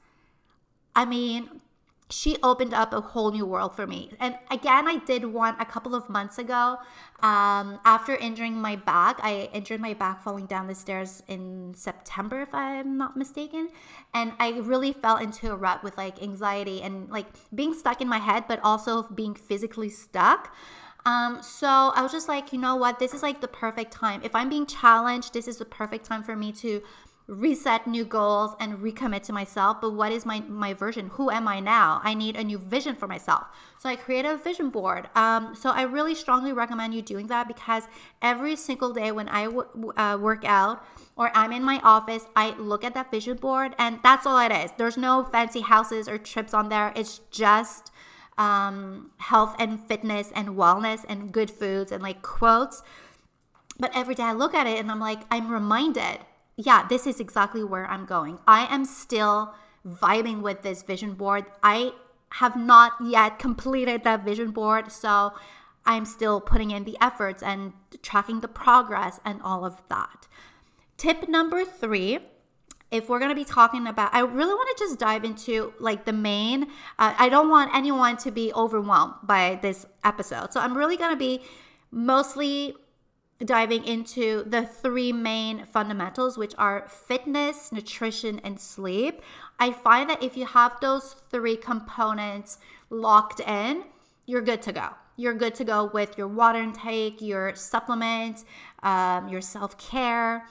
I 0.95 1.05
mean, 1.05 1.61
she 2.09 2.37
opened 2.41 2.73
up 2.73 2.91
a 2.91 3.01
whole 3.01 3.31
new 3.31 3.45
world 3.45 3.75
for 3.75 3.85
me. 3.85 4.11
And 4.19 4.35
again, 4.49 4.87
I 4.87 4.97
did 4.97 5.25
one 5.25 5.55
a 5.59 5.65
couple 5.65 5.93
of 5.93 6.09
months 6.09 6.39
ago. 6.39 6.77
Um, 7.21 7.79
after 7.85 8.15
injuring 8.15 8.55
my 8.55 8.75
back, 8.77 9.19
I 9.21 9.49
injured 9.53 9.79
my 9.79 9.93
back 9.93 10.23
falling 10.23 10.47
down 10.47 10.67
the 10.67 10.73
stairs 10.73 11.21
in 11.27 11.73
September, 11.75 12.41
if 12.41 12.53
I'm 12.53 12.97
not 12.97 13.15
mistaken. 13.15 13.69
And 14.13 14.33
I 14.39 14.57
really 14.59 14.91
fell 14.91 15.17
into 15.17 15.51
a 15.51 15.55
rut 15.55 15.83
with 15.83 15.97
like 15.97 16.21
anxiety 16.21 16.81
and 16.81 17.09
like 17.09 17.27
being 17.53 17.75
stuck 17.75 18.01
in 18.01 18.07
my 18.07 18.19
head, 18.19 18.45
but 18.47 18.59
also 18.63 19.03
being 19.03 19.35
physically 19.35 19.89
stuck. 19.89 20.55
Um, 21.05 21.41
so 21.41 21.67
I 21.67 22.01
was 22.01 22.11
just 22.11 22.27
like, 22.27 22.51
you 22.51 22.59
know 22.59 22.75
what? 22.75 22.99
This 22.99 23.13
is 23.13 23.23
like 23.23 23.39
the 23.39 23.47
perfect 23.47 23.91
time. 23.91 24.21
If 24.23 24.35
I'm 24.35 24.49
being 24.49 24.65
challenged, 24.65 25.33
this 25.33 25.47
is 25.47 25.57
the 25.57 25.65
perfect 25.65 26.05
time 26.05 26.23
for 26.23 26.35
me 26.35 26.51
to 26.53 26.81
reset 27.29 27.85
new 27.85 28.03
goals 28.03 28.55
and 28.59 28.79
recommit 28.79 29.21
to 29.21 29.31
myself 29.31 29.79
but 29.79 29.91
what 29.91 30.11
is 30.11 30.25
my 30.25 30.39
my 30.47 30.73
version? 30.73 31.11
Who 31.13 31.29
am 31.29 31.47
i 31.47 31.59
now? 31.59 32.01
I 32.03 32.15
need 32.15 32.35
a 32.35 32.43
new 32.43 32.57
vision 32.57 32.95
for 32.95 33.07
myself. 33.07 33.45
So 33.77 33.87
i 33.87 33.95
created 33.95 34.31
a 34.31 34.37
vision 34.37 34.69
board. 34.71 35.09
Um, 35.15 35.53
so 35.53 35.69
i 35.69 35.83
really 35.83 36.15
strongly 36.15 36.51
recommend 36.51 36.95
you 36.95 37.03
doing 37.03 37.27
that 37.27 37.47
because 37.47 37.83
every 38.21 38.55
single 38.55 38.91
day 38.91 39.11
when 39.11 39.29
I 39.29 39.45
w- 39.45 39.93
uh, 39.95 40.17
work 40.19 40.43
out 40.43 40.83
or 41.15 41.31
i'm 41.35 41.51
in 41.51 41.63
my 41.63 41.79
office 41.83 42.25
i 42.35 42.51
look 42.57 42.83
at 42.83 42.95
that 42.95 43.11
vision 43.11 43.37
board 43.37 43.75
and 43.77 43.99
that's 44.01 44.25
all 44.25 44.39
it 44.39 44.51
is. 44.51 44.71
There's 44.77 44.97
no 44.97 45.23
fancy 45.23 45.61
houses 45.61 46.09
or 46.09 46.17
trips 46.17 46.53
on 46.53 46.69
there. 46.69 46.91
It's 46.95 47.19
just 47.29 47.91
um, 48.39 49.11
health 49.17 49.55
and 49.59 49.79
fitness 49.79 50.31
and 50.33 50.49
wellness 50.49 51.05
and 51.07 51.31
good 51.31 51.51
foods 51.51 51.91
and 51.91 52.01
like 52.01 52.23
quotes. 52.23 52.81
But 53.77 53.91
every 53.93 54.15
day 54.15 54.23
i 54.23 54.33
look 54.33 54.55
at 54.55 54.65
it 54.65 54.79
and 54.79 54.89
i'm 54.91 54.99
like 54.99 55.21
i'm 55.29 55.49
reminded 55.49 56.19
yeah, 56.59 56.85
this 56.85 57.07
is 57.07 57.21
exactly 57.21 57.63
where 57.63 57.85
I'm 57.85 58.05
going. 58.05 58.37
I 58.45 58.65
am 58.73 58.83
still 58.83 59.53
vibing 59.87 60.41
with 60.41 60.61
this 60.61 60.83
vision 60.83 61.13
board. 61.13 61.45
I 61.63 61.93
have 62.33 62.57
not 62.57 62.93
yet 63.01 63.39
completed 63.39 64.03
that 64.03 64.25
vision 64.25 64.51
board, 64.51 64.91
so 64.91 65.31
I'm 65.85 66.03
still 66.03 66.41
putting 66.41 66.71
in 66.71 66.83
the 66.83 66.97
efforts 66.99 67.41
and 67.41 67.71
tracking 68.01 68.41
the 68.41 68.49
progress 68.49 69.21
and 69.23 69.41
all 69.41 69.63
of 69.63 69.81
that. 69.87 70.27
Tip 70.97 71.29
number 71.29 71.63
three 71.63 72.19
if 72.91 73.07
we're 73.07 73.19
going 73.19 73.29
to 73.29 73.35
be 73.35 73.45
talking 73.45 73.85
about 73.85 74.11
i 74.15 74.19
really 74.19 74.51
want 74.51 74.75
to 74.75 74.83
just 74.83 74.97
dive 74.97 75.23
into 75.23 75.71
like 75.79 76.05
the 76.05 76.11
main 76.11 76.63
uh, 76.97 77.13
i 77.19 77.29
don't 77.29 77.47
want 77.47 77.69
anyone 77.75 78.17
to 78.17 78.31
be 78.31 78.51
overwhelmed 78.53 79.13
by 79.21 79.59
this 79.61 79.85
episode 80.03 80.51
so 80.51 80.59
i'm 80.59 80.75
really 80.75 80.97
going 80.97 81.11
to 81.11 81.15
be 81.15 81.39
mostly 81.91 82.73
diving 83.43 83.85
into 83.85 84.43
the 84.45 84.65
three 84.65 85.13
main 85.13 85.65
fundamentals, 85.65 86.37
which 86.37 86.53
are 86.57 86.87
fitness, 86.89 87.71
nutrition, 87.71 88.39
and 88.43 88.59
sleep. 88.59 89.21
I 89.59 89.71
find 89.71 90.09
that 90.09 90.21
if 90.21 90.35
you 90.35 90.45
have 90.45 90.79
those 90.81 91.15
three 91.29 91.55
components 91.55 92.57
locked 92.89 93.39
in, 93.39 93.83
you're 94.25 94.41
good 94.41 94.61
to 94.63 94.73
go. 94.73 94.89
You're 95.15 95.33
good 95.33 95.55
to 95.55 95.63
go 95.63 95.89
with 95.93 96.17
your 96.17 96.27
water 96.27 96.61
intake, 96.61 97.21
your 97.21 97.55
supplements, 97.55 98.45
um, 98.83 99.27
your 99.27 99.41
self 99.41 99.77
care. 99.77 100.47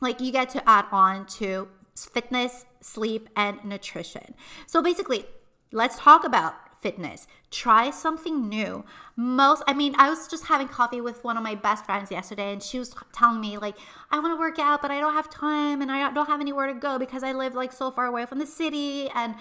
Like 0.00 0.20
you 0.20 0.32
get 0.32 0.50
to 0.50 0.68
add 0.68 0.86
on 0.92 1.26
to 1.38 1.68
fitness, 1.94 2.66
sleep, 2.80 3.28
and 3.36 3.64
nutrition. 3.64 4.34
So 4.66 4.82
basically, 4.82 5.24
let's 5.72 5.98
talk 5.98 6.24
about 6.24 6.54
fitness. 6.84 7.26
Try 7.50 7.88
something 7.88 8.46
new. 8.46 8.84
Most, 9.16 9.62
I 9.66 9.72
mean, 9.72 9.94
I 9.96 10.10
was 10.10 10.28
just 10.28 10.44
having 10.44 10.68
coffee 10.68 11.00
with 11.00 11.24
one 11.24 11.38
of 11.38 11.42
my 11.42 11.54
best 11.54 11.86
friends 11.86 12.10
yesterday, 12.10 12.52
and 12.52 12.62
she 12.62 12.78
was 12.78 12.94
telling 13.14 13.40
me, 13.40 13.56
like, 13.56 13.76
I 14.10 14.18
want 14.18 14.34
to 14.34 14.38
work 14.38 14.58
out, 14.58 14.82
but 14.82 14.90
I 14.90 15.00
don't 15.00 15.14
have 15.14 15.30
time 15.30 15.80
and 15.80 15.90
I 15.90 16.12
don't 16.12 16.26
have 16.26 16.42
anywhere 16.42 16.66
to 16.66 16.78
go 16.78 16.98
because 16.98 17.22
I 17.22 17.32
live 17.32 17.54
like 17.54 17.72
so 17.72 17.90
far 17.90 18.04
away 18.04 18.26
from 18.26 18.38
the 18.38 18.46
city. 18.46 19.08
And 19.14 19.34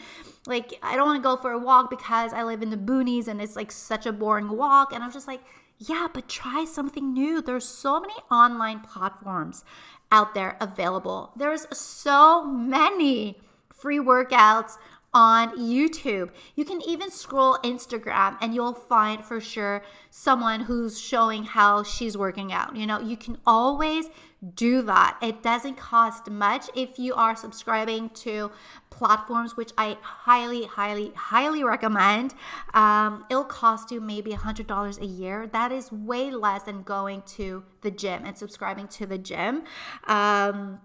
like, 0.47 0.79
I 0.81 0.95
don't 0.95 1.05
want 1.05 1.21
to 1.21 1.27
go 1.29 1.35
for 1.35 1.51
a 1.51 1.59
walk 1.59 1.89
because 1.89 2.31
I 2.31 2.43
live 2.43 2.61
in 2.61 2.69
the 2.69 2.77
boonies 2.77 3.27
and 3.27 3.41
it's 3.41 3.57
like 3.57 3.73
such 3.73 4.05
a 4.05 4.13
boring 4.13 4.47
walk. 4.47 4.93
And 4.93 5.03
I 5.03 5.05
was 5.05 5.13
just 5.13 5.27
like, 5.27 5.41
yeah, 5.79 6.07
but 6.13 6.29
try 6.29 6.63
something 6.63 7.11
new. 7.11 7.41
There's 7.41 7.67
so 7.67 7.99
many 7.99 8.15
online 8.31 8.79
platforms 8.79 9.65
out 10.13 10.33
there 10.33 10.55
available. 10.61 11.33
There's 11.35 11.67
so 11.77 12.45
many 12.45 13.37
free 13.83 13.99
workouts 13.99 14.77
on 15.13 15.57
YouTube. 15.57 16.31
You 16.55 16.65
can 16.65 16.81
even 16.81 17.11
scroll 17.11 17.57
Instagram 17.63 18.37
and 18.41 18.55
you'll 18.55 18.73
find 18.73 19.23
for 19.23 19.39
sure 19.39 19.83
someone 20.09 20.61
who's 20.61 20.99
showing 20.99 21.43
how 21.43 21.83
she's 21.83 22.17
working 22.17 22.51
out. 22.51 22.75
You 22.75 22.87
know, 22.87 22.99
you 22.99 23.15
can 23.15 23.37
always 23.45 24.09
do 24.55 24.81
that. 24.81 25.17
It 25.21 25.41
doesn't 25.41 25.75
cost 25.75 26.29
much 26.29 26.69
if 26.75 26.99
you 26.99 27.13
are 27.13 27.35
subscribing 27.35 28.09
to 28.09 28.51
platforms, 28.89 29.55
which 29.55 29.71
I 29.77 29.97
highly, 30.01 30.65
highly, 30.65 31.13
highly 31.15 31.63
recommend. 31.63 32.33
Um, 32.73 33.25
it'll 33.29 33.45
cost 33.45 33.91
you 33.91 34.01
maybe 34.01 34.31
$100 34.31 34.99
a 34.99 35.05
year. 35.05 35.47
That 35.47 35.71
is 35.71 35.91
way 35.91 36.31
less 36.31 36.63
than 36.63 36.83
going 36.83 37.21
to 37.37 37.63
the 37.81 37.91
gym 37.91 38.25
and 38.25 38.37
subscribing 38.37 38.87
to 38.89 39.05
the 39.05 39.17
gym. 39.17 39.63
Um, 40.07 40.79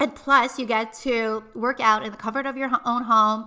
and 0.00 0.14
plus, 0.14 0.58
you 0.58 0.66
get 0.66 0.92
to 1.02 1.44
work 1.54 1.80
out 1.80 2.04
in 2.04 2.10
the 2.10 2.16
comfort 2.16 2.46
of 2.46 2.56
your 2.56 2.70
own 2.84 3.04
home 3.04 3.46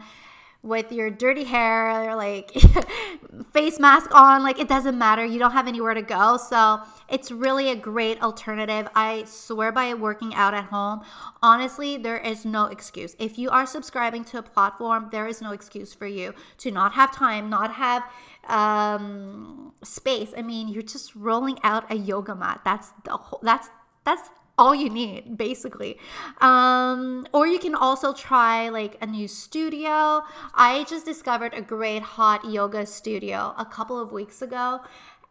with 0.66 0.92
your 0.92 1.12
dirty 1.12 1.44
hair, 1.44 2.16
like 2.16 2.52
face 3.54 3.80
mask 3.80 4.14
on, 4.16 4.42
like 4.42 4.60
it 4.60 4.68
doesn't 4.68 4.98
matter. 4.98 5.24
You 5.24 5.38
don't 5.38 5.52
have 5.52 5.68
anywhere 5.68 5.94
to 5.94 6.02
go. 6.02 6.38
So 6.38 6.82
it's 7.08 7.32
really 7.32 7.70
a 7.70 7.76
great 7.76 8.22
alternative. 8.24 8.88
I 8.96 9.26
swear 9.26 9.72
by 9.72 9.94
working 9.94 10.34
out 10.34 10.56
at 10.56 10.66
home. 10.66 11.02
Honestly, 11.44 11.98
there 11.98 12.18
is 12.18 12.46
no 12.46 12.66
excuse. 12.66 13.16
If 13.20 13.38
you 13.38 13.52
are 13.52 13.68
subscribing 13.68 14.26
to 14.26 14.40
a 14.40 14.42
platform, 14.42 15.10
there 15.12 15.28
is 15.28 15.40
no 15.40 15.52
excuse 15.52 15.94
for 15.94 16.08
you 16.08 16.34
to 16.58 16.72
not 16.72 16.94
have 16.94 17.16
time, 17.16 17.48
not 17.48 17.76
have 17.76 18.04
um, 18.48 19.72
space. 19.84 20.34
I 20.36 20.42
mean, 20.42 20.68
you're 20.68 20.82
just 20.82 21.16
rolling 21.16 21.60
out 21.62 21.90
a 21.92 21.96
yoga 21.96 22.34
mat. 22.34 22.62
That's 22.66 22.92
the 23.04 23.12
whole, 23.12 23.40
that's 23.44 23.70
that's 24.04 24.30
all 24.58 24.74
you 24.74 24.90
need 24.90 25.38
basically. 25.38 25.98
Um, 26.42 27.26
or 27.34 27.48
you 27.48 27.60
can 27.60 27.76
also 27.76 28.14
try 28.14 28.70
like 28.70 28.98
a 29.02 29.06
new 29.06 29.28
studio. 29.28 30.24
I 30.54 30.86
just 30.88 31.06
discovered 31.06 31.54
a 31.54 31.62
great 31.62 32.02
hot 32.02 32.46
yoga 32.46 32.86
studio 32.86 33.54
a 33.58 33.66
couple 33.66 34.00
of 34.00 34.12
weeks 34.12 34.42
ago. 34.42 34.82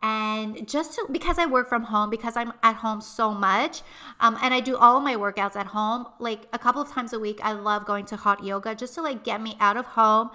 And 0.02 0.68
just 0.68 0.96
to, 0.96 1.06
because 1.10 1.38
i 1.38 1.46
work 1.46 1.66
from 1.66 1.84
home 1.84 2.10
because 2.10 2.36
i'm 2.36 2.52
at 2.62 2.76
home 2.76 3.00
so 3.00 3.32
much 3.32 3.80
um, 4.20 4.36
and 4.42 4.52
i 4.52 4.60
do 4.60 4.76
all 4.76 5.00
my 5.00 5.14
workouts 5.14 5.56
at 5.56 5.68
home 5.68 6.06
like 6.18 6.40
a 6.52 6.58
couple 6.58 6.82
of 6.82 6.90
times 6.90 7.14
a 7.14 7.18
week 7.18 7.40
i 7.42 7.52
love 7.52 7.86
going 7.86 8.04
to 8.06 8.16
hot 8.16 8.44
yoga 8.44 8.74
just 8.74 8.94
to 8.96 9.00
like 9.00 9.24
get 9.24 9.40
me 9.40 9.56
out 9.60 9.78
of 9.78 9.86
home 9.86 10.28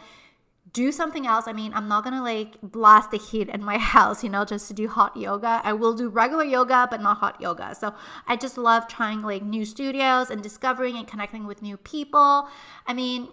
do 0.74 0.92
something 0.92 1.26
else. 1.26 1.48
I 1.48 1.54
mean, 1.54 1.74
I'm 1.74 1.88
not 1.88 2.04
gonna 2.04 2.22
like 2.22 2.56
blast 2.62 3.12
the 3.12 3.18
heat 3.18 3.50
in 3.50 3.64
my 3.64 3.78
house, 3.96 4.24
you 4.24 4.30
know, 4.30 4.46
just 4.46 4.68
to 4.68 4.74
do 4.74 4.88
hot 4.88 5.16
yoga. 5.16 5.62
I 5.64 5.74
will 5.74 5.94
do 5.94 6.10
regular 6.10 6.44
yoga, 6.44 6.88
but 6.90 7.02
not 7.02 7.18
hot 7.18 7.40
yoga. 7.42 7.76
So 7.76 7.94
I 8.28 8.36
just 8.36 8.58
love 8.58 8.88
trying 8.88 9.22
like 9.22 9.44
new 9.44 9.66
studios 9.66 10.30
and 10.30 10.44
discovering 10.44 10.96
and 10.96 11.08
connecting 11.08 11.46
with 11.46 11.62
new 11.62 11.78
people. 11.78 12.48
I 12.86 12.94
mean, 12.94 13.30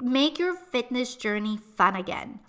make 0.00 0.38
your 0.38 0.54
fitness 0.54 1.16
journey 1.16 1.56
fun 1.56 1.96
again. 1.96 2.40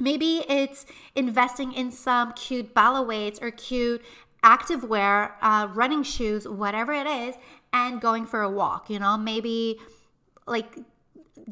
Maybe 0.00 0.44
it's 0.48 0.86
investing 1.14 1.72
in 1.72 1.90
some 1.90 2.32
cute 2.32 2.72
Bala 2.72 3.02
weights 3.02 3.40
or 3.42 3.50
cute 3.50 4.02
activewear, 4.44 5.32
uh, 5.42 5.68
running 5.74 6.04
shoes, 6.04 6.46
whatever 6.46 6.92
it 6.92 7.06
is, 7.06 7.34
and 7.72 8.00
going 8.00 8.24
for 8.24 8.42
a 8.42 8.50
walk. 8.50 8.88
You 8.88 9.00
know, 9.00 9.16
maybe 9.16 9.78
like 10.46 10.78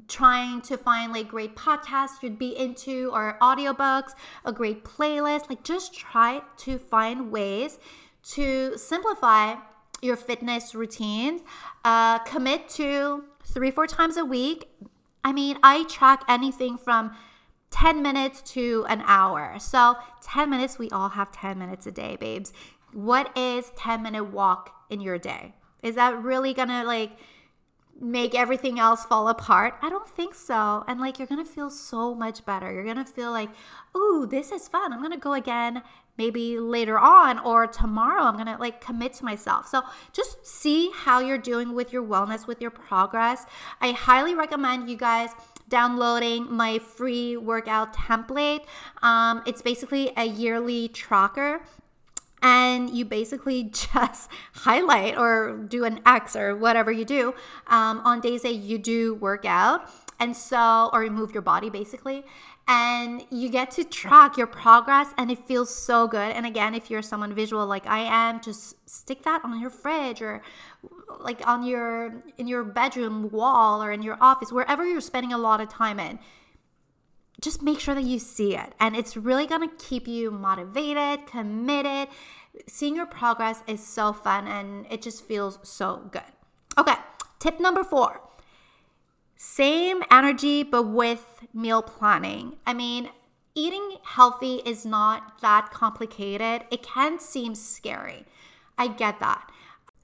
trying 0.09 0.61
to 0.63 0.77
find 0.77 1.13
like 1.13 1.29
great 1.29 1.57
podcasts 1.57 2.23
you'd 2.23 2.39
be 2.39 2.57
into 2.57 3.11
or 3.13 3.39
audiobooks, 3.41 4.13
a 4.45 4.53
great 4.53 4.85
playlist. 4.85 5.49
Like 5.49 5.63
just 5.63 5.95
try 5.95 6.43
to 6.59 6.79
find 6.79 7.31
ways 7.31 7.79
to 8.31 8.77
simplify 8.77 9.57
your 10.03 10.17
fitness 10.17 10.75
routine. 10.75 11.41
Uh, 11.85 12.19
commit 12.21 12.69
to 12.71 13.25
three, 13.45 13.71
four 13.71 13.87
times 13.87 14.17
a 14.17 14.25
week. 14.25 14.69
I 15.25 15.33
mean, 15.33 15.59
I 15.63 15.85
track 15.85 16.23
anything 16.29 16.77
from 16.77 17.13
10 17.71 18.03
minutes 18.03 18.43
to 18.53 18.87
an 18.89 19.03
hour. 19.07 19.57
So 19.59 19.97
10 20.23 20.49
minutes, 20.51 20.79
we 20.79 20.89
all 20.91 21.11
have 21.11 21.33
10 21.33 21.59
minutes 21.59 21.87
a 21.87 21.93
day, 21.93 22.17
babes. 22.17 22.53
What 22.93 23.37
is 23.37 23.73
10 23.77 24.03
minute 24.03 24.25
walk 24.25 24.75
in 24.89 25.01
your 25.01 25.19
day? 25.19 25.55
Is 25.83 25.95
that 25.97 26.21
really 26.23 26.55
gonna 26.55 26.85
like 26.85 27.13
make 28.01 28.35
everything 28.35 28.79
else 28.79 29.05
fall 29.05 29.29
apart? 29.29 29.75
I 29.83 29.89
don't 29.89 30.09
think 30.09 30.35
so. 30.35 30.85
And 30.87 31.01
like 31.01 31.19
you're 31.19 31.29
going 31.29 31.45
to 31.45 31.51
feel 31.51 31.71
so 31.71 32.15
much 32.15 32.45
better. 32.45 32.73
You're 32.73 32.85
going 32.85 32.97
to 32.97 33.05
feel 33.05 33.31
like, 33.31 33.51
"Ooh, 33.97 34.27
this 34.29 34.53
is 34.53 34.69
fun. 34.69 34.93
I'm 34.93 35.01
going 35.01 35.13
to 35.13 35.19
go 35.19 35.33
again 35.33 35.83
maybe 36.19 36.59
later 36.59 36.99
on 36.99 37.39
or 37.39 37.67
tomorrow. 37.67 38.23
I'm 38.23 38.35
going 38.35 38.47
to 38.47 38.57
like 38.57 38.81
commit 38.81 39.15
to 39.15 39.25
myself." 39.25 39.69
So, 39.69 39.83
just 40.13 40.47
see 40.47 40.91
how 40.95 41.21
you're 41.21 41.39
doing 41.39 41.75
with 41.75 41.93
your 41.93 42.05
wellness, 42.05 42.47
with 42.47 42.61
your 42.61 42.71
progress. 42.71 43.47
I 43.81 43.93
highly 43.93 44.35
recommend 44.35 44.91
you 44.91 44.97
guys 44.97 45.31
downloading 45.69 46.53
my 46.53 46.79
free 46.79 47.37
workout 47.37 47.93
template. 47.93 48.65
Um, 49.03 49.43
it's 49.47 49.63
basically 49.63 50.13
a 50.17 50.25
yearly 50.25 50.89
tracker 50.89 51.61
and 52.43 52.91
you 52.91 53.05
basically 53.05 53.65
just 53.93 54.31
highlight 54.53 55.17
or 55.17 55.57
do 55.69 55.85
an 55.85 56.01
X 56.07 56.37
or 56.37 56.57
whatever 56.57 56.91
you 56.93 57.05
do 57.05 57.35
um, 57.67 58.01
on 58.05 58.21
days 58.21 58.43
that 58.43 58.55
you 58.55 58.79
do 58.79 59.15
work 59.15 59.45
out. 59.45 59.91
And 60.19 60.35
so, 60.35 60.89
or 60.95 61.09
move 61.11 61.33
your 61.33 61.43
body 61.43 61.69
basically. 61.69 62.25
And 62.69 63.25
you 63.31 63.49
get 63.49 63.71
to 63.73 63.85
track 63.85 64.37
your 64.37 64.49
progress 64.49 65.13
and 65.17 65.31
it 65.31 65.47
feels 65.47 65.73
so 65.73 66.09
good. 66.09 66.33
And 66.33 66.45
again, 66.45 66.75
if 66.75 66.91
you're 66.91 67.03
someone 67.03 67.33
visual 67.33 67.65
like 67.67 67.87
I 67.87 67.99
am, 68.01 68.41
just 68.41 68.89
stick 68.89 69.23
that 69.23 69.45
on 69.45 69.61
your 69.61 69.71
fridge 69.71 70.21
or 70.21 70.43
like 71.21 71.47
on 71.47 71.65
your 71.65 72.25
in 72.39 72.49
your 72.49 72.65
bedroom 72.65 73.31
wall 73.31 73.83
or 73.83 73.93
in 73.93 74.03
your 74.03 74.17
office, 74.21 74.51
wherever 74.51 74.85
you're 74.85 75.01
spending 75.01 75.33
a 75.33 75.39
lot 75.39 75.61
of 75.61 75.69
time 75.69 76.01
in 76.01 76.19
just 77.41 77.63
make 77.63 77.81
sure 77.81 77.95
that 77.95 78.05
you 78.05 78.19
see 78.19 78.57
it. 78.57 78.75
And 78.81 78.97
it's 78.97 79.17
really 79.17 79.47
gonna 79.47 79.71
keep 79.79 80.07
you 80.09 80.31
motivated, 80.31 81.27
committed. 81.27 82.09
Seeing 82.67 82.97
your 82.97 83.07
progress 83.07 83.63
is 83.67 83.87
so 83.87 84.13
fun 84.13 84.47
and 84.47 84.87
it 84.91 85.03
just 85.03 85.25
feels 85.25 85.59
so 85.63 86.09
good. 86.11 86.23
Okay, 86.79 86.95
Tip 87.39 87.61
number 87.61 87.85
four 87.85 88.21
same 89.39 90.03
energy, 90.11 90.63
but 90.63 90.85
with 90.85 91.45
meal 91.53 91.83
planning. 91.83 92.57
I 92.67 92.73
mean, 92.73 93.11
eating 93.55 93.99
healthy 94.03 94.63
is 94.65 94.87
not 94.87 95.41
that 95.43 95.71
complicated. 95.71 96.63
It 96.71 96.83
can 96.83 97.21
seem 97.21 97.55
scary. 97.55 98.25
I 98.79 98.89
get 98.89 99.21
that. 99.21 99.51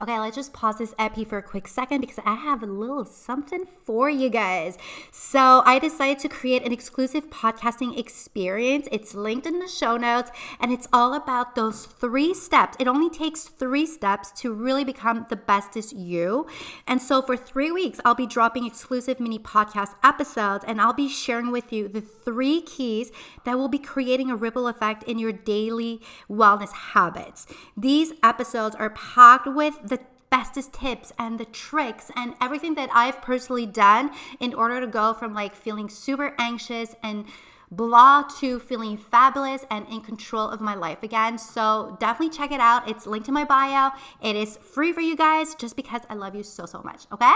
Okay, 0.03 0.19
let's 0.19 0.35
just 0.35 0.53
pause 0.53 0.79
this 0.79 0.97
epi 0.99 1.25
for 1.25 1.39
a 1.39 1.43
quick 1.45 1.69
second 1.69 2.01
because 2.01 2.19
I 2.27 2.35
have 2.35 2.61
a 2.61 2.67
little 2.67 3.05
something 3.05 3.67
for 3.85 4.11
you 4.11 4.31
guys. 4.31 4.77
So, 5.13 5.63
I 5.65 5.79
decided 5.79 6.19
to 6.21 6.29
create 6.29 6.67
an 6.67 6.73
exclusive 6.73 7.31
podcasting 7.31 7.97
experience. 7.97 8.89
It's 8.91 9.15
linked 9.15 9.47
in 9.47 9.61
the 9.61 9.69
show 9.69 9.97
notes 9.97 10.33
and 10.59 10.73
it's 10.73 10.89
all 10.93 11.15
about 11.15 11.55
those 11.55 11.87
three 11.87 12.35
steps. 12.35 12.77
It 12.81 12.89
only 12.89 13.11
takes 13.11 13.45
three 13.45 13.87
steps 13.87 14.33
to 14.41 14.53
really 14.53 14.83
become 14.83 15.25
the 15.31 15.37
bestest 15.37 15.95
you. 15.95 16.49
And 16.89 17.01
so, 17.01 17.23
for 17.23 17.37
three 17.37 17.71
weeks, 17.71 18.01
I'll 18.05 18.17
be 18.17 18.27
dropping 18.27 18.67
exclusive 18.67 19.21
mini 19.21 19.39
podcast 19.39 19.95
episodes 20.03 20.65
and 20.67 20.81
I'll 20.81 20.93
be 20.93 21.09
sharing 21.09 21.53
with 21.53 21.73
you 21.73 21.87
the 21.87 22.01
three 22.01 22.61
keys 22.61 23.13
that 23.45 23.57
will 23.57 23.69
be 23.69 23.79
creating 23.79 24.33
a 24.33 24.37
ripple 24.37 24.67
effect 24.67 25.05
in 25.05 25.21
your 25.21 25.33
daily 25.33 26.01
wellness 26.29 26.73
habits. 26.73 27.47
These 27.77 28.15
episodes 28.25 28.75
are 28.75 28.91
packed 28.91 29.47
with 29.47 29.92
bestest 30.33 30.73
tips 30.73 31.12
and 31.19 31.39
the 31.39 31.45
tricks 31.45 32.11
and 32.17 32.35
everything 32.41 32.75
that 32.75 32.89
I've 32.93 33.21
personally 33.21 33.67
done 33.67 34.11
in 34.41 34.55
order 34.55 34.81
to 34.81 34.87
go 34.87 35.12
from 35.12 35.35
like 35.35 35.55
feeling 35.55 35.91
super 35.91 36.35
anxious 36.39 36.97
and 37.03 37.27
blah 37.71 38.23
to 38.41 38.59
feeling 38.59 38.97
fabulous 38.97 39.67
and 39.71 39.87
in 39.89 40.01
control 40.01 40.49
of 40.49 40.61
my 40.61 40.75
life 40.75 41.03
again. 41.03 41.37
So 41.37 41.99
definitely 42.01 42.35
check 42.35 42.51
it 42.51 42.61
out. 42.61 42.89
It's 42.89 43.07
linked 43.07 43.29
in 43.29 43.35
my 43.35 43.45
bio. 43.45 43.91
It 44.23 44.35
is 44.35 44.57
free 44.57 44.93
for 44.93 45.03
you 45.03 45.17
guys 45.17 45.55
just 45.55 45.77
because 45.77 46.01
I 46.09 46.15
love 46.15 46.35
you 46.35 46.43
so, 46.43 46.65
so 46.65 46.81
much. 46.83 47.05
Okay? 47.12 47.35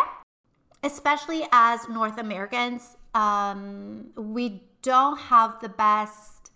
Especially 0.83 1.45
as 1.53 1.87
North 1.91 2.17
Americans, 2.17 2.97
um, 3.15 4.07
we 4.17 4.63
don't 4.81 5.19
have 5.19 5.61
the 5.61 5.69
best 5.69 6.51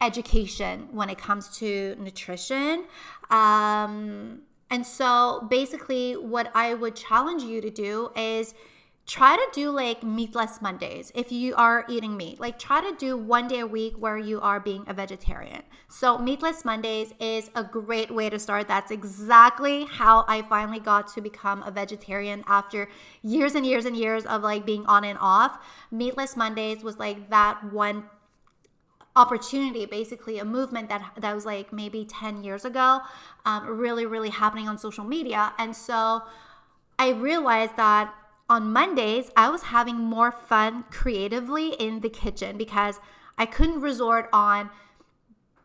education 0.00 0.88
when 0.92 1.10
it 1.10 1.18
comes 1.18 1.58
to 1.58 1.96
nutrition. 1.98 2.84
Um, 3.30 4.42
and 4.70 4.86
so 4.86 5.46
basically, 5.48 6.14
what 6.14 6.50
I 6.54 6.74
would 6.74 6.96
challenge 6.96 7.42
you 7.42 7.60
to 7.60 7.70
do 7.70 8.10
is 8.16 8.54
try 9.06 9.36
to 9.36 9.48
do 9.52 9.70
like 9.70 10.02
meatless 10.02 10.60
Mondays 10.60 11.12
if 11.14 11.30
you 11.30 11.54
are 11.54 11.84
eating 11.88 12.16
meat. 12.16 12.40
Like 12.40 12.58
try 12.58 12.80
to 12.80 12.96
do 12.96 13.16
one 13.16 13.46
day 13.46 13.60
a 13.60 13.66
week 13.66 13.94
where 13.98 14.18
you 14.18 14.40
are 14.40 14.58
being 14.58 14.84
a 14.88 14.94
vegetarian. 14.94 15.62
So 15.88 16.18
meatless 16.18 16.64
Mondays 16.64 17.14
is 17.20 17.50
a 17.54 17.62
great 17.62 18.10
way 18.10 18.28
to 18.28 18.38
start. 18.38 18.66
That's 18.66 18.90
exactly 18.90 19.84
how 19.84 20.24
I 20.26 20.42
finally 20.42 20.80
got 20.80 21.06
to 21.14 21.20
become 21.20 21.62
a 21.62 21.70
vegetarian 21.70 22.42
after 22.48 22.88
years 23.22 23.54
and 23.54 23.64
years 23.64 23.84
and 23.84 23.96
years 23.96 24.26
of 24.26 24.42
like 24.42 24.66
being 24.66 24.84
on 24.86 25.04
and 25.04 25.18
off. 25.20 25.64
Meatless 25.92 26.36
Mondays 26.36 26.82
was 26.82 26.98
like 26.98 27.30
that 27.30 27.72
one 27.72 28.04
opportunity 29.16 29.86
basically 29.86 30.38
a 30.38 30.44
movement 30.44 30.88
that 30.88 31.12
that 31.18 31.34
was 31.34 31.46
like 31.46 31.72
maybe 31.72 32.04
10 32.04 32.44
years 32.44 32.64
ago 32.64 33.00
um, 33.44 33.66
really 33.66 34.06
really 34.06 34.30
happening 34.30 34.68
on 34.68 34.78
social 34.78 35.04
media. 35.04 35.52
And 35.58 35.74
so 35.74 36.22
i 36.98 37.10
realized 37.10 37.76
that 37.76 38.14
on 38.48 38.72
mondays 38.72 39.30
i 39.36 39.50
was 39.50 39.62
having 39.64 39.96
more 39.96 40.30
fun 40.30 40.84
creatively 40.90 41.74
in 41.74 42.00
the 42.00 42.08
kitchen 42.08 42.56
because 42.56 43.00
i 43.36 43.44
couldn't 43.44 43.80
resort 43.80 44.28
on 44.32 44.70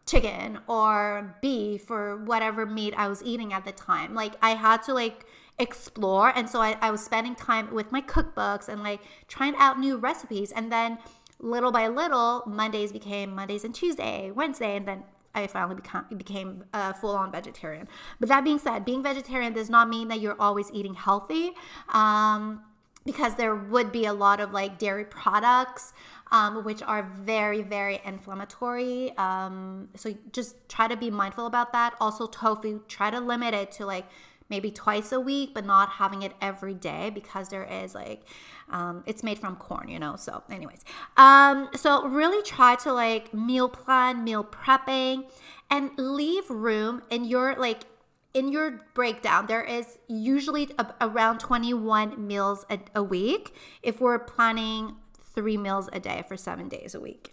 chicken 0.05 0.59
or 0.67 1.37
beef 1.41 1.89
or 1.89 2.17
whatever 2.17 2.65
meat 2.65 2.93
i 2.97 3.07
was 3.07 3.23
eating 3.23 3.53
at 3.53 3.63
the 3.65 3.71
time. 3.71 4.13
Like 4.13 4.33
i 4.41 4.51
had 4.51 4.83
to 4.83 4.93
like 4.93 5.25
explore. 5.61 6.33
And 6.35 6.49
so 6.49 6.59
I, 6.61 6.77
I 6.81 6.91
was 6.91 7.03
spending 7.03 7.35
time 7.35 7.71
with 7.71 7.91
my 7.91 8.01
cookbooks 8.01 8.67
and 8.67 8.83
like 8.83 9.01
trying 9.27 9.55
out 9.57 9.79
new 9.79 9.97
recipes. 9.97 10.51
And 10.51 10.71
then 10.71 10.97
little 11.41 11.71
by 11.71 11.87
little, 11.87 12.43
Mondays 12.45 12.91
became 12.91 13.35
Mondays 13.35 13.63
and 13.63 13.73
Tuesday, 13.73 14.31
Wednesday, 14.31 14.77
and 14.77 14.87
then 14.87 15.03
I 15.33 15.47
finally 15.47 15.75
become, 15.75 16.05
became 16.15 16.63
a 16.73 16.93
full 16.93 17.15
on 17.15 17.31
vegetarian. 17.31 17.87
But 18.19 18.29
that 18.29 18.43
being 18.43 18.59
said, 18.59 18.85
being 18.85 19.01
vegetarian 19.03 19.53
does 19.53 19.69
not 19.69 19.89
mean 19.89 20.07
that 20.09 20.19
you're 20.19 20.39
always 20.39 20.69
eating 20.71 20.93
healthy. 20.93 21.51
Um, 21.89 22.63
because 23.03 23.33
there 23.33 23.55
would 23.55 23.91
be 23.91 24.05
a 24.05 24.13
lot 24.13 24.39
of 24.39 24.51
like 24.51 24.77
dairy 24.77 25.05
products 25.05 25.93
um, 26.31 26.63
which 26.63 26.83
are 26.83 27.01
very 27.19 27.63
very 27.63 27.99
inflammatory 28.05 29.11
um, 29.17 29.89
so 29.95 30.15
just 30.31 30.55
try 30.69 30.87
to 30.87 30.95
be 30.95 31.09
mindful 31.09 31.47
about 31.47 31.73
that 31.73 31.95
also 31.99 32.27
tofu 32.27 32.79
try 32.87 33.09
to 33.09 33.19
limit 33.19 33.55
it 33.55 33.71
to 33.71 33.87
like 33.87 34.05
maybe 34.51 34.69
twice 34.69 35.11
a 35.13 35.19
week, 35.19 35.53
but 35.55 35.65
not 35.65 35.89
having 35.89 36.21
it 36.21 36.33
every 36.41 36.75
day 36.75 37.09
because 37.09 37.49
there 37.49 37.63
is 37.63 37.95
like, 37.95 38.21
um, 38.71 39.03
it's 39.05 39.23
made 39.23 39.37
from 39.37 39.55
corn, 39.55 39.87
you 39.87 39.99
know. 39.99 40.15
So, 40.15 40.43
anyways, 40.49 40.83
um, 41.17 41.69
so 41.75 42.07
really 42.07 42.41
try 42.43 42.75
to 42.77 42.93
like 42.93 43.33
meal 43.33 43.69
plan, 43.69 44.23
meal 44.23 44.43
prepping, 44.43 45.25
and 45.69 45.91
leave 45.97 46.49
room 46.49 47.03
in 47.09 47.25
your 47.25 47.55
like 47.55 47.83
in 48.33 48.51
your 48.51 48.81
breakdown, 48.93 49.47
there 49.47 49.63
is 49.63 49.97
usually 50.07 50.69
a, 50.77 50.93
around 51.01 51.39
21 51.39 52.25
meals 52.25 52.65
a, 52.69 52.79
a, 52.95 53.03
week 53.03 53.53
if 53.83 53.99
we're 53.99 54.19
planning 54.19 54.95
three 55.21 55.57
meals 55.57 55.89
a 55.91 55.99
day 55.99 56.23
for 56.27 56.37
seven 56.37 56.69
days 56.69 56.95
a 56.95 56.99
week. 56.99 57.31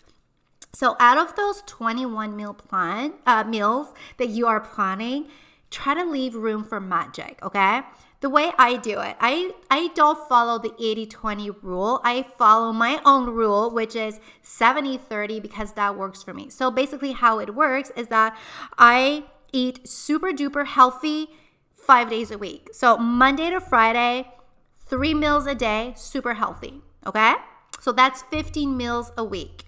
So, 0.72 0.96
out 0.98 1.18
of 1.18 1.34
those 1.36 1.62
21 1.66 2.36
meal 2.36 2.54
plan 2.54 3.14
uh, 3.26 3.44
meals 3.44 3.92
that 4.18 4.28
you 4.28 4.46
are 4.46 4.60
planning, 4.60 5.28
try 5.70 5.94
to 5.94 6.04
leave 6.04 6.34
room 6.34 6.64
for 6.64 6.80
magic, 6.80 7.38
okay? 7.42 7.82
The 8.20 8.28
way 8.28 8.50
I 8.58 8.76
do 8.76 8.98
it, 9.00 9.16
I, 9.20 9.52
I 9.70 9.88
don't 9.94 10.28
follow 10.28 10.58
the 10.58 10.74
80 10.78 11.06
20 11.06 11.50
rule. 11.62 12.00
I 12.02 12.24
follow 12.36 12.72
my 12.72 13.00
own 13.04 13.30
rule, 13.30 13.70
which 13.70 13.94
is 13.94 14.18
70 14.42 14.98
30, 14.98 15.38
because 15.38 15.72
that 15.74 15.96
works 15.96 16.22
for 16.24 16.34
me. 16.34 16.50
So 16.50 16.70
basically, 16.70 17.12
how 17.12 17.38
it 17.38 17.54
works 17.54 17.92
is 17.96 18.08
that 18.08 18.36
I 18.76 19.24
eat 19.52 19.88
super 19.88 20.32
duper 20.32 20.66
healthy 20.66 21.28
five 21.76 22.10
days 22.10 22.30
a 22.30 22.38
week. 22.38 22.70
So 22.72 22.96
Monday 22.96 23.50
to 23.50 23.60
Friday, 23.60 24.28
three 24.86 25.14
meals 25.14 25.46
a 25.46 25.54
day, 25.54 25.94
super 25.96 26.34
healthy, 26.34 26.82
okay? 27.06 27.34
So 27.80 27.92
that's 27.92 28.22
15 28.22 28.76
meals 28.76 29.12
a 29.16 29.24
week. 29.24 29.64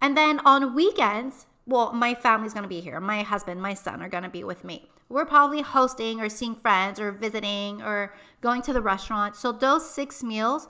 And 0.00 0.16
then 0.16 0.40
on 0.40 0.74
weekends, 0.74 1.46
well, 1.66 1.92
my 1.92 2.14
family's 2.14 2.54
gonna 2.54 2.66
be 2.66 2.80
here. 2.80 2.98
My 2.98 3.22
husband, 3.22 3.60
my 3.60 3.74
son 3.74 4.02
are 4.02 4.08
gonna 4.08 4.30
be 4.30 4.42
with 4.42 4.64
me. 4.64 4.91
We're 5.12 5.26
probably 5.26 5.60
hosting 5.60 6.20
or 6.20 6.28
seeing 6.28 6.54
friends 6.54 6.98
or 6.98 7.12
visiting 7.12 7.82
or 7.82 8.14
going 8.40 8.62
to 8.62 8.72
the 8.72 8.80
restaurant. 8.80 9.36
So 9.36 9.52
those 9.52 9.88
six 9.88 10.22
meals, 10.22 10.68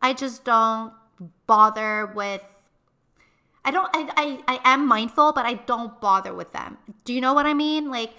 I 0.00 0.12
just 0.12 0.44
don't 0.44 0.92
bother 1.46 2.06
with. 2.14 2.42
I 3.64 3.70
don't. 3.70 3.88
I, 3.92 4.10
I, 4.16 4.56
I 4.56 4.72
am 4.72 4.86
mindful, 4.86 5.32
but 5.32 5.44
I 5.44 5.54
don't 5.54 6.00
bother 6.00 6.32
with 6.32 6.52
them. 6.52 6.78
Do 7.04 7.12
you 7.12 7.20
know 7.20 7.34
what 7.34 7.46
I 7.46 7.54
mean? 7.54 7.90
Like, 7.90 8.12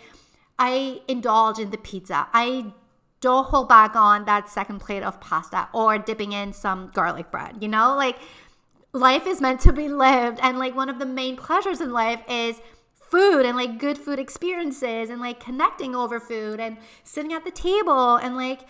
I 0.60 1.02
indulge 1.08 1.60
in 1.60 1.70
the 1.70 1.78
pizza. 1.78 2.28
I 2.34 2.74
don't 3.22 3.46
hold 3.46 3.70
back 3.70 3.96
on 3.96 4.26
that 4.26 4.50
second 4.50 4.80
plate 4.80 5.04
of 5.04 5.22
pasta 5.22 5.70
or 5.74 5.98
dipping 5.98 6.34
in 6.34 6.52
some 6.52 6.92
garlic 6.94 7.32
bread. 7.32 7.58
You 7.62 7.70
know, 7.70 7.96
like 7.96 8.18
life 8.92 9.26
is 9.26 9.42
meant 9.42 9.60
to 9.62 9.74
be 9.74 9.88
lived 9.88 10.40
and 10.42 10.58
like 10.60 10.76
one 10.76 10.90
of 10.90 11.00
the 11.00 11.06
main 11.06 11.36
pleasures 11.36 11.82
in 11.82 11.92
life 11.92 12.22
is 12.30 12.62
food 13.16 13.46
and 13.46 13.56
like 13.56 13.80
good 13.80 13.98
food 13.98 14.20
experiences 14.20 15.10
and 15.10 15.22
like 15.22 15.40
connecting 15.40 15.96
over 15.96 16.20
food 16.20 16.60
and 16.60 16.78
sitting 17.06 17.32
at 17.32 17.46
the 17.46 17.52
table 17.52 18.16
and 18.18 18.36
like 18.36 18.62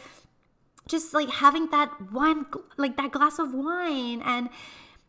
just 0.88 1.16
like 1.16 1.30
having 1.30 1.68
that 1.72 1.90
one 2.12 2.46
like 2.78 2.96
that 2.96 3.12
glass 3.12 3.40
of 3.40 3.56
wine 3.56 4.22
and 4.24 4.50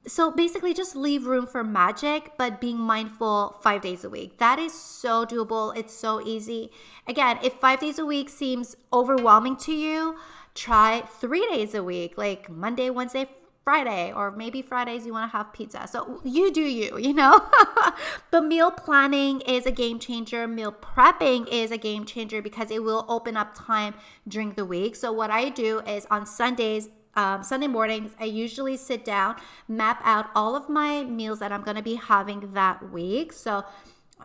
so 0.07 0.31
basically 0.31 0.73
just 0.73 0.97
leave 0.97 1.27
room 1.27 1.47
for 1.47 1.63
magic 1.63 2.33
but 2.39 2.63
being 2.63 2.79
mindful 2.79 3.59
5 3.61 3.83
days 3.83 4.05
a 4.05 4.09
week. 4.09 4.39
That 4.39 4.59
is 4.59 4.73
so 4.73 5.27
doable. 5.27 5.77
It's 5.77 5.93
so 5.93 6.27
easy. 6.27 6.71
Again 7.07 7.39
if 7.43 7.53
5 7.55 7.81
days 7.81 7.99
a 7.99 8.07
week 8.07 8.31
seems 8.31 8.77
overwhelming 8.91 9.57
to 9.67 9.75
you 9.75 10.17
try 10.55 11.03
3 11.21 11.47
days 11.49 11.75
a 11.75 11.83
week 11.83 12.17
like 12.17 12.49
Monday 12.49 12.89
Wednesday 12.89 13.27
Friday, 13.67 14.13
or 14.13 14.31
maybe 14.31 14.63
Fridays 14.63 15.05
you 15.05 15.13
want 15.13 15.29
to 15.29 15.37
have 15.37 15.53
pizza. 15.53 15.89
So 15.91 16.21
you 16.23 16.53
do 16.53 16.61
you, 16.61 16.97
you 16.99 17.13
know? 17.13 17.45
but 18.31 18.45
meal 18.45 18.71
planning 18.71 19.41
is 19.41 19.67
a 19.67 19.73
game 19.73 19.99
changer. 19.99 20.47
Meal 20.47 20.71
prepping 20.71 21.49
is 21.49 21.73
a 21.73 21.77
game 21.77 22.05
changer 22.05 22.41
because 22.41 22.71
it 22.71 22.85
will 22.85 23.05
open 23.09 23.37
up 23.37 23.57
time 23.57 23.95
during 24.29 24.53
the 24.53 24.65
week. 24.65 24.95
So 24.95 25.11
what 25.11 25.33
I 25.33 25.49
do 25.49 25.81
is 25.81 26.07
on 26.13 26.27
Sundays, 26.27 26.91
um, 27.17 27.43
Sunday 27.43 27.67
mornings, 27.67 28.13
I 28.21 28.27
usually 28.27 28.77
sit 28.77 29.05
down, 29.05 29.35
map 29.67 30.01
out 30.05 30.31
all 30.37 30.55
of 30.55 30.69
my 30.69 31.03
meals 31.03 31.41
that 31.41 31.51
I'm 31.51 31.63
going 31.63 31.77
to 31.77 31.83
be 31.83 31.97
having 31.97 32.53
that 32.53 32.93
week. 32.93 33.33
So 33.33 33.65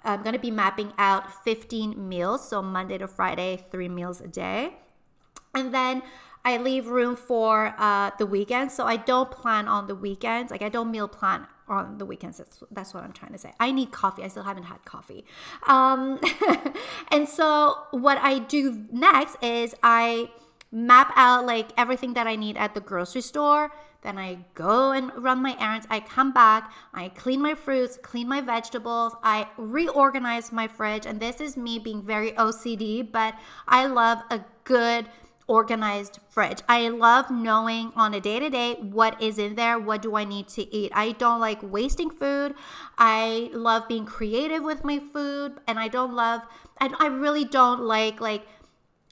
I'm 0.03 0.21
going 0.21 0.33
to 0.33 0.39
be 0.39 0.51
mapping 0.51 0.93
out 0.99 1.43
15 1.43 2.07
meals. 2.07 2.47
So 2.47 2.61
Monday 2.61 2.99
to 2.99 3.07
Friday, 3.07 3.65
three 3.71 3.89
meals 3.89 4.21
a 4.21 4.27
day. 4.27 4.75
And 5.55 5.73
then 5.73 6.03
I 6.43 6.57
leave 6.57 6.87
room 6.87 7.15
for 7.15 7.75
uh, 7.77 8.11
the 8.17 8.25
weekends. 8.25 8.73
So 8.73 8.85
I 8.85 8.97
don't 8.97 9.29
plan 9.31 9.67
on 9.67 9.87
the 9.87 9.95
weekends. 9.95 10.51
Like 10.51 10.61
I 10.61 10.69
don't 10.69 10.91
meal 10.91 11.07
plan 11.07 11.47
on 11.67 11.97
the 11.97 12.05
weekends. 12.05 12.37
That's, 12.37 12.63
that's 12.71 12.93
what 12.93 13.03
I'm 13.03 13.13
trying 13.13 13.31
to 13.31 13.37
say. 13.37 13.53
I 13.59 13.71
need 13.71 13.91
coffee. 13.91 14.23
I 14.23 14.27
still 14.27 14.43
haven't 14.43 14.63
had 14.63 14.83
coffee. 14.85 15.25
Um, 15.67 16.19
and 17.09 17.27
so 17.27 17.75
what 17.91 18.17
I 18.17 18.39
do 18.39 18.85
next 18.91 19.37
is 19.41 19.75
I 19.81 20.31
map 20.71 21.11
out 21.15 21.45
like 21.45 21.69
everything 21.77 22.13
that 22.13 22.27
I 22.27 22.35
need 22.35 22.57
at 22.57 22.73
the 22.73 22.81
grocery 22.81 23.21
store. 23.21 23.71
Then 24.01 24.17
I 24.17 24.39
go 24.55 24.91
and 24.91 25.11
run 25.15 25.43
my 25.43 25.55
errands. 25.59 25.85
I 25.89 25.99
come 25.99 26.33
back, 26.33 26.71
I 26.91 27.09
clean 27.09 27.39
my 27.39 27.53
fruits, 27.53 27.99
clean 28.01 28.27
my 28.27 28.41
vegetables, 28.41 29.13
I 29.21 29.47
reorganize 29.57 30.51
my 30.51 30.67
fridge. 30.67 31.05
And 31.05 31.19
this 31.19 31.39
is 31.39 31.55
me 31.55 31.77
being 31.77 32.01
very 32.01 32.31
OCD, 32.31 33.09
but 33.09 33.35
I 33.67 33.85
love 33.85 34.19
a 34.31 34.41
good 34.63 35.07
organized 35.51 36.19
fridge. 36.29 36.61
I 36.69 36.87
love 36.87 37.29
knowing 37.29 37.91
on 37.93 38.13
a 38.13 38.21
day 38.21 38.39
to 38.39 38.49
day 38.49 38.75
what 38.75 39.21
is 39.21 39.37
in 39.37 39.55
there, 39.55 39.77
what 39.77 40.01
do 40.01 40.15
I 40.15 40.23
need 40.23 40.47
to 40.55 40.63
eat. 40.73 40.93
I 40.95 41.11
don't 41.11 41.41
like 41.41 41.59
wasting 41.61 42.09
food. 42.09 42.55
I 42.97 43.49
love 43.51 43.89
being 43.89 44.05
creative 44.05 44.63
with 44.63 44.85
my 44.85 44.99
food, 44.99 45.59
and 45.67 45.77
I 45.77 45.89
don't 45.89 46.13
love, 46.15 46.41
and 46.79 46.95
I 46.99 47.07
really 47.07 47.43
don't 47.43 47.81
like, 47.81 48.21
like, 48.21 48.43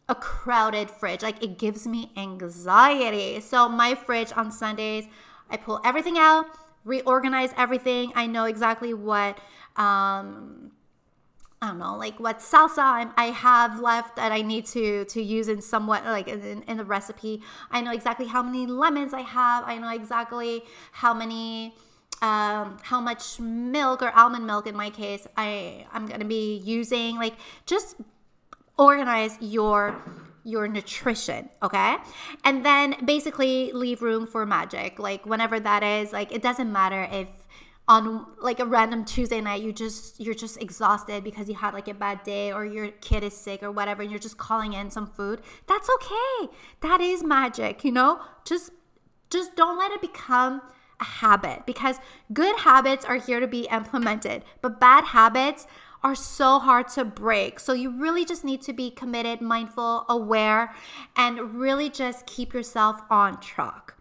a 0.08 0.15
crowded 0.15 0.89
fridge. 0.89 1.21
Like 1.21 1.43
it 1.43 1.60
gives 1.60 1.86
me 1.86 2.12
anxiety. 2.17 3.39
So 3.41 3.69
my 3.69 3.93
fridge 3.93 4.32
on 4.36 4.52
Sundays, 4.52 5.06
I 5.52 5.58
pull 5.58 5.80
everything 5.84 6.17
out, 6.17 6.45
reorganize 6.84 7.54
everything. 7.58 8.12
I 8.15 8.25
know 8.25 8.45
exactly 8.45 8.93
what 8.93 9.38
um 9.75 10.71
I 11.62 11.67
don't 11.67 11.80
know, 11.80 11.98
like 11.98 12.22
what 12.22 12.39
salsa 12.39 13.12
I 13.17 13.26
have 13.26 13.82
left 13.82 14.15
that 14.15 14.32
I 14.32 14.41
need 14.41 14.65
to 14.67 15.04
to 15.06 15.22
use 15.22 15.50
in 15.50 15.62
somewhat 15.62 16.06
like 16.06 16.30
in, 16.30 16.63
in 16.63 16.78
the 16.78 16.86
recipe. 16.86 17.41
I 17.69 17.82
know 17.82 17.91
exactly 17.91 18.28
how 18.28 18.41
many 18.41 18.65
lemons 18.65 19.13
I 19.13 19.22
have. 19.22 19.65
I 19.65 19.78
know 19.78 19.89
exactly 19.89 20.63
how 20.93 21.13
many 21.13 21.76
um, 22.22 22.78
how 22.82 23.02
much 23.02 23.39
milk 23.39 24.02
or 24.02 24.12
almond 24.15 24.45
milk 24.48 24.67
in 24.67 24.76
my 24.76 24.89
case 24.89 25.28
I 25.36 25.86
I'm 25.91 26.08
gonna 26.08 26.24
be 26.24 26.58
using. 26.60 27.17
Like 27.17 27.36
just 27.65 27.98
organize 28.78 29.38
your 29.41 30.02
your 30.45 30.67
nutrition, 30.67 31.50
okay? 31.62 31.98
And 32.45 32.65
then 32.65 32.95
basically 33.06 33.72
leave 33.74 34.02
room 34.02 34.26
for 34.26 34.45
magic. 34.45 34.98
Like 34.98 35.26
whenever 35.26 35.60
that 35.60 35.84
is, 35.84 36.13
like 36.13 36.32
it 36.32 36.41
doesn't 36.41 36.72
matter 36.72 37.08
if 37.12 37.28
on 37.89 38.28
like 38.39 38.60
a 38.60 38.65
random 38.65 39.04
Tuesday 39.04 39.41
night 39.41 39.63
you 39.63 39.73
just 39.73 40.19
you're 40.19 40.36
just 40.36 40.62
exhausted 40.62 41.23
because 41.23 41.49
you 41.49 41.56
had 41.56 41.73
like 41.73 41.88
a 41.88 41.93
bad 41.93 42.21
day 42.23 42.54
or 42.54 42.63
your 42.63 42.89
kid 43.02 43.23
is 43.23 43.36
sick 43.36 43.63
or 43.63 43.71
whatever 43.71 44.04
and 44.04 44.12
you're 44.12 44.19
just 44.19 44.38
calling 44.38 44.73
in 44.73 44.91
some 44.91 45.08
food. 45.08 45.41
That's 45.67 45.89
okay. 45.95 46.54
That 46.82 47.02
is 47.02 47.23
magic, 47.23 47.84
you 47.84 47.91
know? 47.91 48.21
Just 48.45 48.71
just 49.32 49.56
don't 49.56 49.78
let 49.78 49.91
it 49.91 50.02
become 50.02 50.62
a 51.02 51.04
habit 51.04 51.65
because 51.65 51.97
good 52.32 52.60
habits 52.60 53.06
are 53.06 53.15
here 53.15 53.39
to 53.39 53.47
be 53.47 53.67
implemented, 53.71 54.43
but 54.62 54.80
bad 54.80 55.06
habits 55.06 55.65
are 56.04 56.15
so 56.15 56.60
hard 56.60 56.88
to 56.89 57.04
break. 57.04 57.60
So 57.60 57.73
you 57.73 57.89
really 57.89 58.23
just 58.23 58.45
need 58.45 58.62
to 58.63 58.73
be 58.73 58.91
committed, 58.91 59.41
mindful, 59.41 60.06
aware, 60.08 60.73
and 61.15 61.56
really 61.56 61.89
just 61.89 62.25
keep 62.25 62.54
yourself 62.54 63.02
on 63.10 63.41
track. 63.41 63.95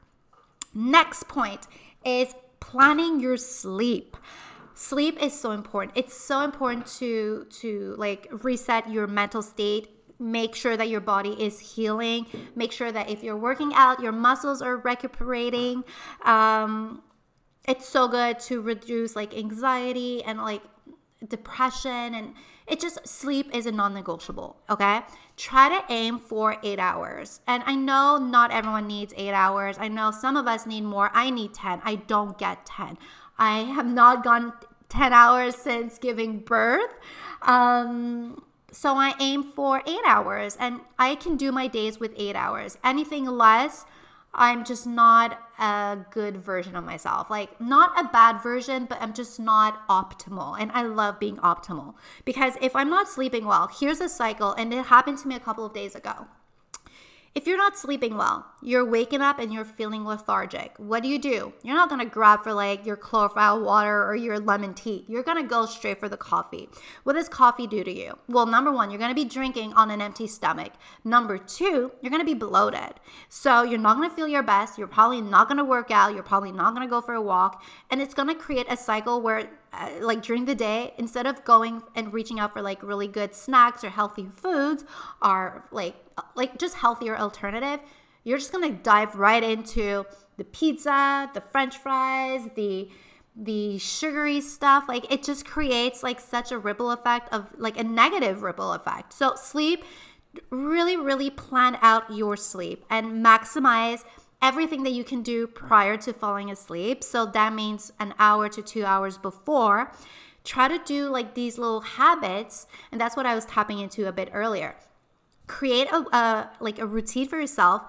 Next 0.74 1.26
point 1.26 1.66
is 2.04 2.34
planning 2.68 3.18
your 3.18 3.38
sleep. 3.38 4.14
Sleep 4.74 5.20
is 5.22 5.38
so 5.38 5.52
important. 5.52 5.96
It's 5.96 6.14
so 6.14 6.42
important 6.42 6.86
to 6.98 7.46
to 7.62 7.94
like 7.96 8.28
reset 8.30 8.90
your 8.90 9.06
mental 9.06 9.40
state. 9.40 9.88
Make 10.18 10.54
sure 10.54 10.76
that 10.76 10.88
your 10.88 11.00
body 11.00 11.30
is 11.42 11.58
healing. 11.60 12.26
Make 12.54 12.72
sure 12.72 12.92
that 12.92 13.08
if 13.08 13.22
you're 13.22 13.38
working 13.38 13.72
out 13.74 14.00
your 14.00 14.12
muscles 14.12 14.60
are 14.60 14.76
recuperating. 14.76 15.82
Um, 16.24 17.02
it's 17.66 17.88
so 17.88 18.06
good 18.06 18.38
to 18.40 18.60
reduce 18.60 19.16
like 19.16 19.34
anxiety 19.34 20.22
and 20.22 20.38
like 20.38 20.62
depression 21.26 22.14
and 22.14 22.34
it 22.68 22.80
just 22.80 23.06
sleep 23.06 23.54
is 23.54 23.66
a 23.66 23.72
non-negotiable 23.72 24.56
okay? 24.68 25.00
Try 25.36 25.68
to 25.68 25.92
aim 25.92 26.18
for 26.18 26.56
eight 26.62 26.78
hours. 26.78 27.40
And 27.46 27.62
i 27.66 27.74
know 27.74 28.18
not 28.18 28.50
everyone 28.50 28.86
needs 28.86 29.14
eight 29.16 29.32
hours. 29.32 29.76
I 29.78 29.88
know 29.88 30.10
some 30.10 30.36
of 30.36 30.46
us 30.46 30.66
need 30.66 30.82
more. 30.82 31.10
I 31.14 31.30
need 31.30 31.54
10 31.54 31.82
i 31.84 31.94
don't 31.96 32.36
get 32.38 32.66
10 32.66 32.98
i 33.38 33.58
have 33.60 33.86
not 33.86 34.24
gone 34.24 34.52
10 34.88 35.12
hours 35.12 35.54
since 35.54 35.98
giving 35.98 36.38
birth. 36.38 36.94
Um, 37.42 38.42
so 38.70 38.96
i 38.96 39.14
aim 39.20 39.42
for 39.42 39.82
eight 39.86 40.06
hours 40.06 40.56
and 40.60 40.80
i 40.98 41.14
can 41.14 41.36
do 41.36 41.50
my 41.52 41.66
days 41.66 41.98
with 41.98 42.12
eight 42.16 42.36
hours. 42.36 42.78
Anything 42.84 43.24
less 43.26 43.86
I'm 44.38 44.64
just 44.64 44.86
not 44.86 45.38
a 45.58 45.98
good 46.10 46.36
version 46.36 46.76
of 46.76 46.84
myself. 46.84 47.28
Like, 47.28 47.60
not 47.60 47.98
a 47.98 48.08
bad 48.08 48.40
version, 48.40 48.86
but 48.86 49.02
I'm 49.02 49.12
just 49.12 49.38
not 49.40 49.86
optimal. 49.88 50.56
And 50.58 50.70
I 50.72 50.82
love 50.82 51.18
being 51.18 51.36
optimal 51.38 51.94
because 52.24 52.54
if 52.62 52.74
I'm 52.76 52.88
not 52.88 53.08
sleeping 53.08 53.44
well, 53.44 53.68
here's 53.68 54.00
a 54.00 54.08
cycle, 54.08 54.52
and 54.52 54.72
it 54.72 54.86
happened 54.86 55.18
to 55.18 55.28
me 55.28 55.34
a 55.34 55.40
couple 55.40 55.66
of 55.66 55.74
days 55.74 55.94
ago. 55.94 56.28
If 57.34 57.46
you're 57.46 57.58
not 57.58 57.78
sleeping 57.78 58.16
well, 58.16 58.46
you're 58.62 58.84
waking 58.84 59.20
up 59.20 59.38
and 59.38 59.52
you're 59.52 59.64
feeling 59.64 60.04
lethargic. 60.04 60.72
What 60.78 61.02
do 61.02 61.08
you 61.08 61.18
do? 61.18 61.52
You're 61.62 61.76
not 61.76 61.90
gonna 61.90 62.06
grab 62.06 62.42
for 62.42 62.52
like 62.52 62.86
your 62.86 62.96
chlorophyll 62.96 63.62
water 63.62 64.04
or 64.04 64.16
your 64.16 64.40
lemon 64.40 64.74
tea. 64.74 65.04
You're 65.08 65.22
gonna 65.22 65.44
go 65.44 65.66
straight 65.66 66.00
for 66.00 66.08
the 66.08 66.16
coffee. 66.16 66.68
What 67.04 67.12
does 67.12 67.28
coffee 67.28 67.66
do 67.66 67.84
to 67.84 67.92
you? 67.92 68.18
Well, 68.28 68.46
number 68.46 68.72
one, 68.72 68.90
you're 68.90 68.98
gonna 68.98 69.14
be 69.14 69.26
drinking 69.26 69.74
on 69.74 69.90
an 69.90 70.00
empty 70.00 70.26
stomach. 70.26 70.72
Number 71.04 71.38
two, 71.38 71.92
you're 72.00 72.10
gonna 72.10 72.24
be 72.24 72.34
bloated. 72.34 72.94
So 73.28 73.62
you're 73.62 73.78
not 73.78 73.94
gonna 73.96 74.10
feel 74.10 74.26
your 74.26 74.42
best. 74.42 74.78
You're 74.78 74.86
probably 74.88 75.20
not 75.20 75.48
gonna 75.48 75.64
work 75.64 75.90
out. 75.90 76.14
You're 76.14 76.22
probably 76.22 76.52
not 76.52 76.74
gonna 76.74 76.88
go 76.88 77.00
for 77.00 77.14
a 77.14 77.22
walk. 77.22 77.62
And 77.90 78.00
it's 78.00 78.14
gonna 78.14 78.34
create 78.34 78.66
a 78.70 78.76
cycle 78.76 79.20
where 79.20 79.48
uh, 79.78 79.90
like 80.00 80.22
during 80.22 80.44
the 80.44 80.54
day 80.54 80.92
instead 80.98 81.26
of 81.26 81.44
going 81.44 81.82
and 81.94 82.12
reaching 82.12 82.38
out 82.40 82.52
for 82.52 82.62
like 82.62 82.82
really 82.82 83.08
good 83.08 83.34
snacks 83.34 83.82
or 83.84 83.90
healthy 83.90 84.26
foods 84.26 84.84
or 85.22 85.64
like 85.70 85.96
like 86.34 86.58
just 86.58 86.76
healthier 86.76 87.16
alternative 87.16 87.80
you're 88.24 88.38
just 88.38 88.52
gonna 88.52 88.70
dive 88.70 89.14
right 89.14 89.42
into 89.42 90.04
the 90.36 90.44
pizza 90.44 91.30
the 91.34 91.40
french 91.40 91.76
fries 91.76 92.48
the 92.56 92.88
the 93.38 93.78
sugary 93.78 94.40
stuff. 94.40 94.84
Like 94.88 95.10
it 95.12 95.22
just 95.22 95.46
creates 95.46 96.02
like 96.02 96.20
such 96.20 96.50
a 96.50 96.58
ripple 96.58 96.90
effect 96.90 97.32
of 97.32 97.46
like 97.56 97.78
a 97.78 97.84
negative 97.84 98.42
ripple 98.42 98.72
effect. 98.72 99.12
So 99.12 99.34
sleep 99.36 99.84
really 100.50 100.96
really 100.96 101.30
plan 101.30 101.78
out 101.80 102.12
your 102.12 102.36
sleep 102.36 102.84
and 102.90 103.24
maximize 103.24 104.04
everything 104.40 104.82
that 104.84 104.92
you 104.92 105.04
can 105.04 105.22
do 105.22 105.46
prior 105.46 105.96
to 105.98 106.12
falling 106.12 106.50
asleep. 106.50 107.02
So 107.02 107.26
that 107.26 107.52
means 107.52 107.92
an 107.98 108.14
hour 108.18 108.48
to 108.48 108.62
two 108.62 108.84
hours 108.84 109.18
before. 109.18 109.92
Try 110.44 110.68
to 110.68 110.78
do 110.84 111.08
like 111.08 111.34
these 111.34 111.58
little 111.58 111.80
habits, 111.80 112.66
and 112.90 113.00
that's 113.00 113.16
what 113.16 113.26
I 113.26 113.34
was 113.34 113.44
tapping 113.44 113.80
into 113.80 114.08
a 114.08 114.12
bit 114.12 114.30
earlier. 114.32 114.76
Create 115.46 115.88
a, 115.90 116.04
a 116.16 116.50
like 116.60 116.78
a 116.78 116.86
routine 116.86 117.28
for 117.28 117.40
yourself 117.40 117.82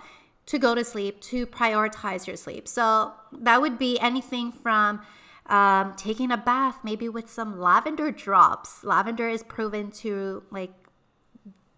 to 0.47 0.57
go 0.57 0.73
to 0.73 0.83
sleep 0.83 1.21
to 1.21 1.45
prioritize 1.45 2.25
your 2.25 2.35
sleep. 2.35 2.67
So 2.67 3.13
that 3.31 3.61
would 3.61 3.77
be 3.77 3.99
anything 3.99 4.51
from 4.51 5.01
um, 5.45 5.93
taking 5.95 6.31
a 6.31 6.37
bath, 6.37 6.77
maybe 6.83 7.07
with 7.07 7.29
some 7.29 7.59
lavender 7.59 8.11
drops. 8.11 8.83
Lavender 8.83 9.29
is 9.29 9.43
proven 9.43 9.91
to 9.91 10.43
like 10.51 10.73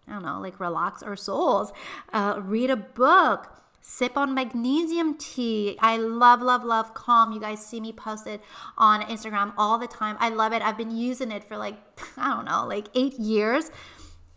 I 0.08 0.14
don't 0.14 0.22
know, 0.22 0.40
like 0.40 0.58
relax 0.58 1.02
our 1.02 1.16
souls. 1.16 1.72
Uh, 2.12 2.40
read 2.42 2.70
a 2.70 2.76
book 2.76 3.61
Sip 3.84 4.16
on 4.16 4.32
magnesium 4.32 5.16
tea. 5.18 5.76
I 5.80 5.96
love, 5.96 6.40
love, 6.40 6.62
love 6.62 6.94
Calm. 6.94 7.32
You 7.32 7.40
guys 7.40 7.66
see 7.66 7.80
me 7.80 7.92
post 7.92 8.28
it 8.28 8.40
on 8.78 9.02
Instagram 9.02 9.52
all 9.58 9.76
the 9.76 9.88
time. 9.88 10.16
I 10.20 10.28
love 10.28 10.52
it. 10.52 10.62
I've 10.62 10.78
been 10.78 10.96
using 10.96 11.32
it 11.32 11.42
for 11.42 11.56
like, 11.56 11.74
I 12.16 12.28
don't 12.28 12.44
know, 12.44 12.64
like 12.64 12.86
eight 12.94 13.18
years. 13.18 13.72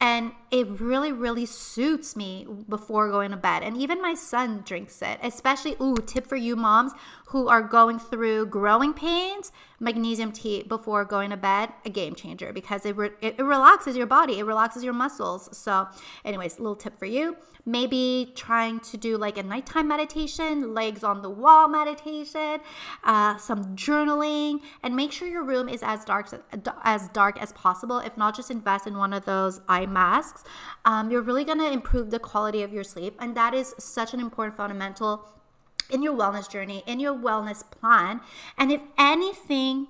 And 0.01 0.33
it 0.51 0.67
really, 0.81 1.11
really 1.11 1.45
suits 1.45 2.15
me 2.15 2.47
before 2.67 3.09
going 3.09 3.31
to 3.31 3.37
bed. 3.37 3.61
And 3.63 3.77
even 3.77 4.01
my 4.01 4.15
son 4.15 4.63
drinks 4.65 5.01
it, 5.01 5.19
especially, 5.21 5.77
ooh, 5.79 5.95
tip 5.95 6.27
for 6.27 6.35
you 6.35 6.55
moms 6.55 6.91
who 7.35 7.49
are 7.49 7.61
going 7.61 7.99
through 7.99 8.45
growing 8.45 8.93
pains 8.93 9.51
magnesium 9.77 10.31
tea 10.31 10.63
before 10.63 11.03
going 11.03 11.29
to 11.29 11.35
bed 11.35 11.69
a 11.83 11.89
game 11.89 12.15
changer 12.15 12.53
because 12.53 12.85
it, 12.85 12.95
re- 12.95 13.09
it, 13.19 13.37
relaxes 13.39 13.97
your 13.97 14.07
body 14.07 14.39
it 14.39 14.45
relaxes 14.45 14.85
your 14.85 14.93
muscles. 14.93 15.49
So 15.51 15.85
anyways 16.23 16.59
little 16.59 16.77
tip 16.77 16.97
for 16.97 17.05
you 17.05 17.35
maybe 17.65 18.31
trying 18.35 18.79
to 18.79 18.95
do 18.95 19.17
like 19.17 19.37
a 19.37 19.43
nighttime 19.43 19.85
meditation 19.85 20.73
legs 20.73 21.03
on 21.03 21.21
the 21.21 21.29
wall 21.29 21.67
meditation 21.67 22.61
uh, 23.03 23.35
some 23.35 23.75
journaling 23.75 24.61
and 24.81 24.95
make 24.95 25.11
sure 25.11 25.27
your 25.27 25.43
room 25.43 25.67
is 25.67 25.83
as 25.83 26.05
dark 26.05 26.29
as 26.85 27.09
dark 27.09 27.41
as 27.41 27.51
possible 27.51 27.99
if 27.99 28.15
not 28.15 28.33
just 28.33 28.49
invest 28.49 28.87
in 28.87 28.97
one 28.97 29.11
of 29.11 29.25
those 29.25 29.59
eye 29.67 29.85
masks. 29.85 30.45
Um, 30.85 31.11
you're 31.11 31.21
really 31.21 31.43
to 31.43 31.69
improve 31.69 32.11
the 32.11 32.19
quality 32.19 32.63
of 32.63 32.71
your 32.71 32.85
sleep 32.85 33.17
and 33.19 33.35
that 33.35 33.53
is 33.53 33.75
such 33.77 34.13
an 34.13 34.21
important 34.21 34.55
fundamental 34.55 35.27
in 35.89 36.01
your 36.01 36.13
wellness 36.13 36.49
journey, 36.49 36.83
in 36.85 36.99
your 36.99 37.13
wellness 37.13 37.63
plan. 37.69 38.21
And 38.57 38.71
if 38.71 38.81
anything 38.97 39.87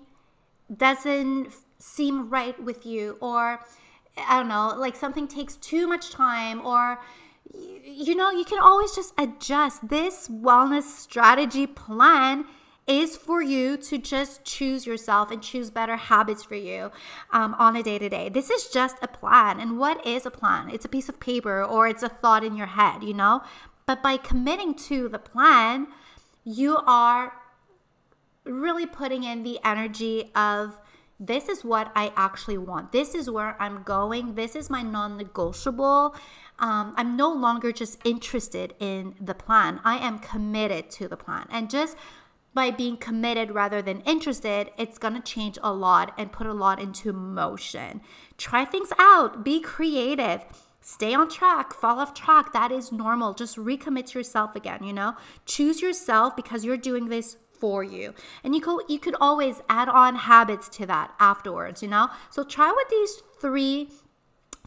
doesn't 0.76 1.50
seem 1.78 2.30
right 2.30 2.62
with 2.62 2.86
you, 2.86 3.18
or 3.22 3.60
I 4.18 4.38
don't 4.38 4.48
know, 4.48 4.74
like 4.78 4.96
something 4.96 5.28
takes 5.28 5.56
too 5.56 5.88
much 5.88 6.12
time, 6.12 6.66
or 6.66 7.00
you 7.84 8.16
know, 8.16 8.32
you 8.32 8.46
can 8.46 8.60
always 8.60 8.96
just 8.96 9.14
adjust. 9.18 9.88
This 9.88 10.28
wellness 10.28 10.84
strategy 10.84 11.68
plan 11.68 12.46
is 12.88 13.18
for 13.18 13.42
you 13.42 13.78
to 13.78 13.98
just 13.98 14.44
choose 14.44 14.86
yourself 14.86 15.32
and 15.32 15.42
choose 15.42 15.72
better 15.72 15.96
habits 15.96 16.44
for 16.44 16.56
you 16.56 16.92
um, 17.32 17.56
on 17.58 17.76
a 17.76 17.82
day 17.82 17.98
to 17.98 18.10
day. 18.10 18.30
This 18.30 18.50
is 18.50 18.68
just 18.68 18.98
a 19.02 19.08
plan. 19.08 19.60
And 19.60 19.80
what 19.80 20.06
is 20.06 20.26
a 20.26 20.32
plan? 20.32 20.70
It's 20.70 20.86
a 20.86 20.90
piece 20.90 21.10
of 21.10 21.20
paper 21.20 21.64
or 21.64 21.88
it's 21.88 22.04
a 22.04 22.10
thought 22.10 22.44
in 22.44 22.56
your 22.56 22.68
head, 22.68 23.04
you 23.04 23.14
know? 23.14 23.42
But 23.86 24.02
by 24.02 24.18
committing 24.18 24.74
to 24.90 25.08
the 25.08 25.20
plan, 25.20 25.88
you 26.44 26.78
are 26.88 27.34
really 28.44 28.86
putting 28.86 29.24
in 29.24 29.44
the 29.44 29.60
energy 29.64 30.32
of 30.36 30.80
this 31.20 31.48
is 31.48 31.64
what 31.64 31.92
I 31.96 32.12
actually 32.16 32.58
want. 32.58 32.92
This 32.92 33.16
is 33.16 33.30
where 33.30 33.56
I'm 33.62 33.84
going. 33.84 34.36
This 34.36 34.56
is 34.56 34.70
my 34.70 34.82
non 34.82 35.18
negotiable. 35.18 36.16
Um, 36.60 36.94
I'm 36.98 37.16
no 37.16 37.32
longer 37.32 37.72
just 37.72 38.00
interested 38.06 38.74
in 38.80 39.16
the 39.20 39.34
plan. 39.34 39.80
I 39.84 39.98
am 39.98 40.20
committed 40.20 40.90
to 40.92 41.08
the 41.08 41.18
plan. 41.18 41.48
And 41.50 41.70
just 41.70 41.96
by 42.54 42.72
being 42.72 42.98
committed 42.98 43.52
rather 43.52 43.82
than 43.82 44.02
interested, 44.02 44.72
it's 44.78 44.98
to 44.98 45.22
change 45.22 45.58
a 45.62 45.74
lot 45.74 46.14
and 46.18 46.32
put 46.32 46.48
a 46.48 46.54
lot 46.54 46.82
into 46.82 47.12
motion. 47.12 48.02
Try 48.38 48.66
things 48.66 48.92
out, 48.98 49.44
be 49.44 49.60
creative. 49.60 50.46
Stay 50.88 51.16
on 51.16 51.28
track, 51.28 51.74
fall 51.74 51.98
off 51.98 52.14
track. 52.14 52.54
That 52.54 52.72
is 52.72 52.92
normal. 52.92 53.34
Just 53.34 53.58
recommit 53.58 54.06
to 54.12 54.20
yourself 54.20 54.56
again, 54.56 54.84
you 54.84 54.94
know? 54.94 55.16
Choose 55.48 55.82
yourself 55.82 56.36
because 56.36 56.64
you're 56.64 56.78
doing 56.78 57.10
this 57.10 57.38
for 57.60 57.84
you. 57.84 58.14
And 58.44 58.54
you 58.54 58.62
could 58.62 58.84
you 58.88 59.00
could 59.00 59.16
always 59.20 59.64
add 59.68 59.90
on 59.90 60.16
habits 60.16 60.70
to 60.78 60.86
that 60.86 61.16
afterwards, 61.20 61.82
you 61.82 61.90
know? 61.90 62.10
So 62.30 62.44
try 62.44 62.72
with 62.72 62.88
these 62.90 63.24
three 63.42 63.90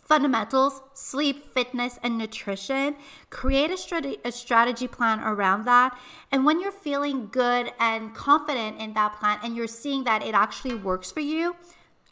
fundamentals 0.03 0.83
sleep, 0.93 1.55
fitness, 1.55 2.01
and 2.03 2.19
nutrition. 2.19 2.97
Create 3.31 3.71
a, 3.71 3.77
strate- 3.77 4.21
a 4.25 4.33
strategy 4.33 4.89
plan 4.89 5.21
around 5.21 5.67
that. 5.67 5.97
And 6.33 6.45
when 6.45 6.61
you're 6.61 6.73
feeling 6.73 7.29
good 7.31 7.71
and 7.79 8.13
confident 8.13 8.81
in 8.81 8.93
that 8.95 9.21
plan 9.21 9.39
and 9.45 9.55
you're 9.55 9.69
seeing 9.69 10.03
that 10.03 10.25
it 10.25 10.35
actually 10.35 10.75
works 10.75 11.13
for 11.13 11.21
you, 11.21 11.55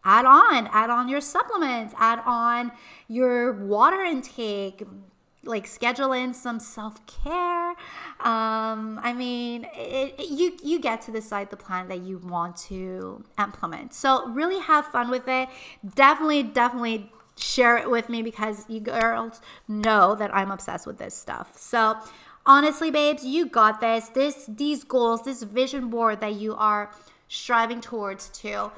add 0.07 0.25
on, 0.25 0.69
add 0.69 0.88
on 0.88 1.09
your 1.09 1.21
supplements, 1.21 1.92
add 1.99 2.23
on 2.25 2.71
your 3.09 3.53
water 3.53 4.03
intake, 4.03 4.85
like 5.42 5.66
schedule 5.66 6.12
in 6.12 6.33
some 6.33 6.59
self-care. 6.61 7.71
Um, 8.21 8.99
i 9.03 9.12
mean 9.12 9.66
it, 9.75 10.14
it, 10.19 10.29
you 10.31 10.57
you 10.62 10.81
get 10.81 11.03
to 11.03 11.12
decide 11.12 11.51
the 11.51 11.57
plan 11.57 11.88
that 11.88 12.01
you 12.01 12.19
want 12.19 12.57
to 12.69 13.23
implement. 13.38 13.92
So 13.95 14.29
really 14.29 14.61
have 14.61 14.87
fun 14.87 15.11
with 15.11 15.29
it. 15.29 15.49
Definitely 15.95 16.45
definitely 16.45 17.11
share 17.38 17.77
it 17.77 17.90
with 17.90 18.09
me 18.09 18.23
because 18.23 18.64
you 18.69 18.81
girls 18.81 19.42
know 19.69 20.14
that 20.14 20.35
i'm 20.35 20.51
obsessed 20.51 20.87
with 20.87 20.99
this 20.99 21.14
stuff. 21.14 21.53
So 21.59 21.97
honestly 22.47 22.90
babes 22.90 23.25
you 23.25 23.47
got 23.47 23.81
this. 23.81 24.09
This 24.09 24.47
these 24.49 24.85
goals 24.85 25.25
this 25.25 25.42
vision 25.42 25.90
board 25.90 26.21
that 26.21 26.35
you 26.35 26.55
are 26.55 26.92
striving 27.29 27.81
towards 27.81 28.29
to 28.29 28.71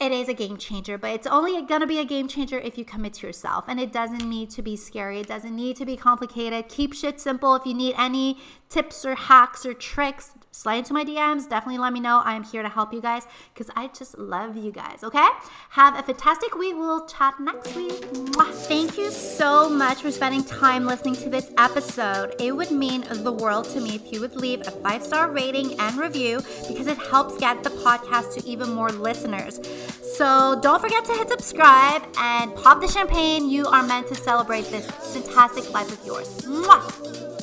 it 0.00 0.12
is 0.12 0.28
a 0.28 0.34
game 0.34 0.56
changer, 0.56 0.96
but 0.96 1.10
it's 1.10 1.26
only 1.26 1.60
going 1.62 1.80
to 1.80 1.86
be 1.86 1.98
a 1.98 2.04
game 2.04 2.28
changer 2.28 2.58
if 2.58 2.78
you 2.78 2.84
commit 2.84 3.14
to 3.14 3.26
yourself. 3.26 3.64
And 3.66 3.80
it 3.80 3.92
doesn't 3.92 4.28
need 4.28 4.48
to 4.50 4.62
be 4.62 4.76
scary, 4.76 5.20
it 5.20 5.26
doesn't 5.26 5.54
need 5.54 5.76
to 5.76 5.84
be 5.84 5.96
complicated. 5.96 6.68
Keep 6.68 6.94
shit 6.94 7.20
simple. 7.20 7.56
If 7.56 7.66
you 7.66 7.74
need 7.74 7.94
any 7.98 8.38
tips 8.68 9.04
or 9.04 9.16
hacks 9.16 9.66
or 9.66 9.74
tricks, 9.74 10.32
slide 10.52 10.76
into 10.76 10.92
my 10.92 11.04
DMs. 11.04 11.48
Definitely 11.48 11.78
let 11.78 11.92
me 11.92 12.00
know. 12.00 12.22
I 12.24 12.34
am 12.34 12.44
here 12.44 12.62
to 12.62 12.68
help 12.68 12.92
you 12.92 13.00
guys 13.00 13.26
because 13.52 13.70
I 13.74 13.88
just 13.88 14.18
love 14.18 14.56
you 14.56 14.70
guys, 14.70 15.02
okay? 15.02 15.26
Have 15.70 15.98
a 15.98 16.02
fantastic 16.02 16.54
week. 16.56 16.76
We'll 16.76 17.06
chat 17.06 17.34
next 17.40 17.74
week. 17.74 18.00
Mwah. 18.12 18.52
Thank 18.52 18.98
you 18.98 19.10
so 19.10 19.68
much 19.68 20.02
for 20.02 20.10
spending 20.10 20.44
time 20.44 20.86
listening 20.86 21.16
to 21.16 21.28
this 21.28 21.50
episode. 21.58 22.34
It 22.38 22.52
would 22.52 22.70
mean 22.70 23.04
the 23.10 23.32
world 23.32 23.68
to 23.70 23.80
me 23.80 23.96
if 23.96 24.12
you 24.12 24.20
would 24.20 24.36
leave 24.36 24.60
a 24.60 24.70
five 24.70 25.04
star 25.04 25.30
rating 25.30 25.78
and 25.80 25.96
review 25.96 26.40
because 26.68 26.86
it 26.86 26.98
helps 26.98 27.36
get 27.38 27.62
the 27.62 27.70
podcast 27.70 28.34
to 28.34 28.46
even 28.46 28.70
more 28.70 28.90
listeners. 28.90 29.58
So 29.88 30.58
don't 30.60 30.80
forget 30.80 31.04
to 31.04 31.12
hit 31.12 31.28
subscribe 31.28 32.02
and 32.18 32.54
pop 32.56 32.80
the 32.80 32.88
champagne. 32.88 33.48
You 33.48 33.66
are 33.66 33.82
meant 33.82 34.08
to 34.08 34.14
celebrate 34.14 34.66
this 34.66 34.86
fantastic 35.14 35.72
life 35.72 35.92
of 35.92 36.04
yours. 36.06 36.28
Mwah. 36.42 37.37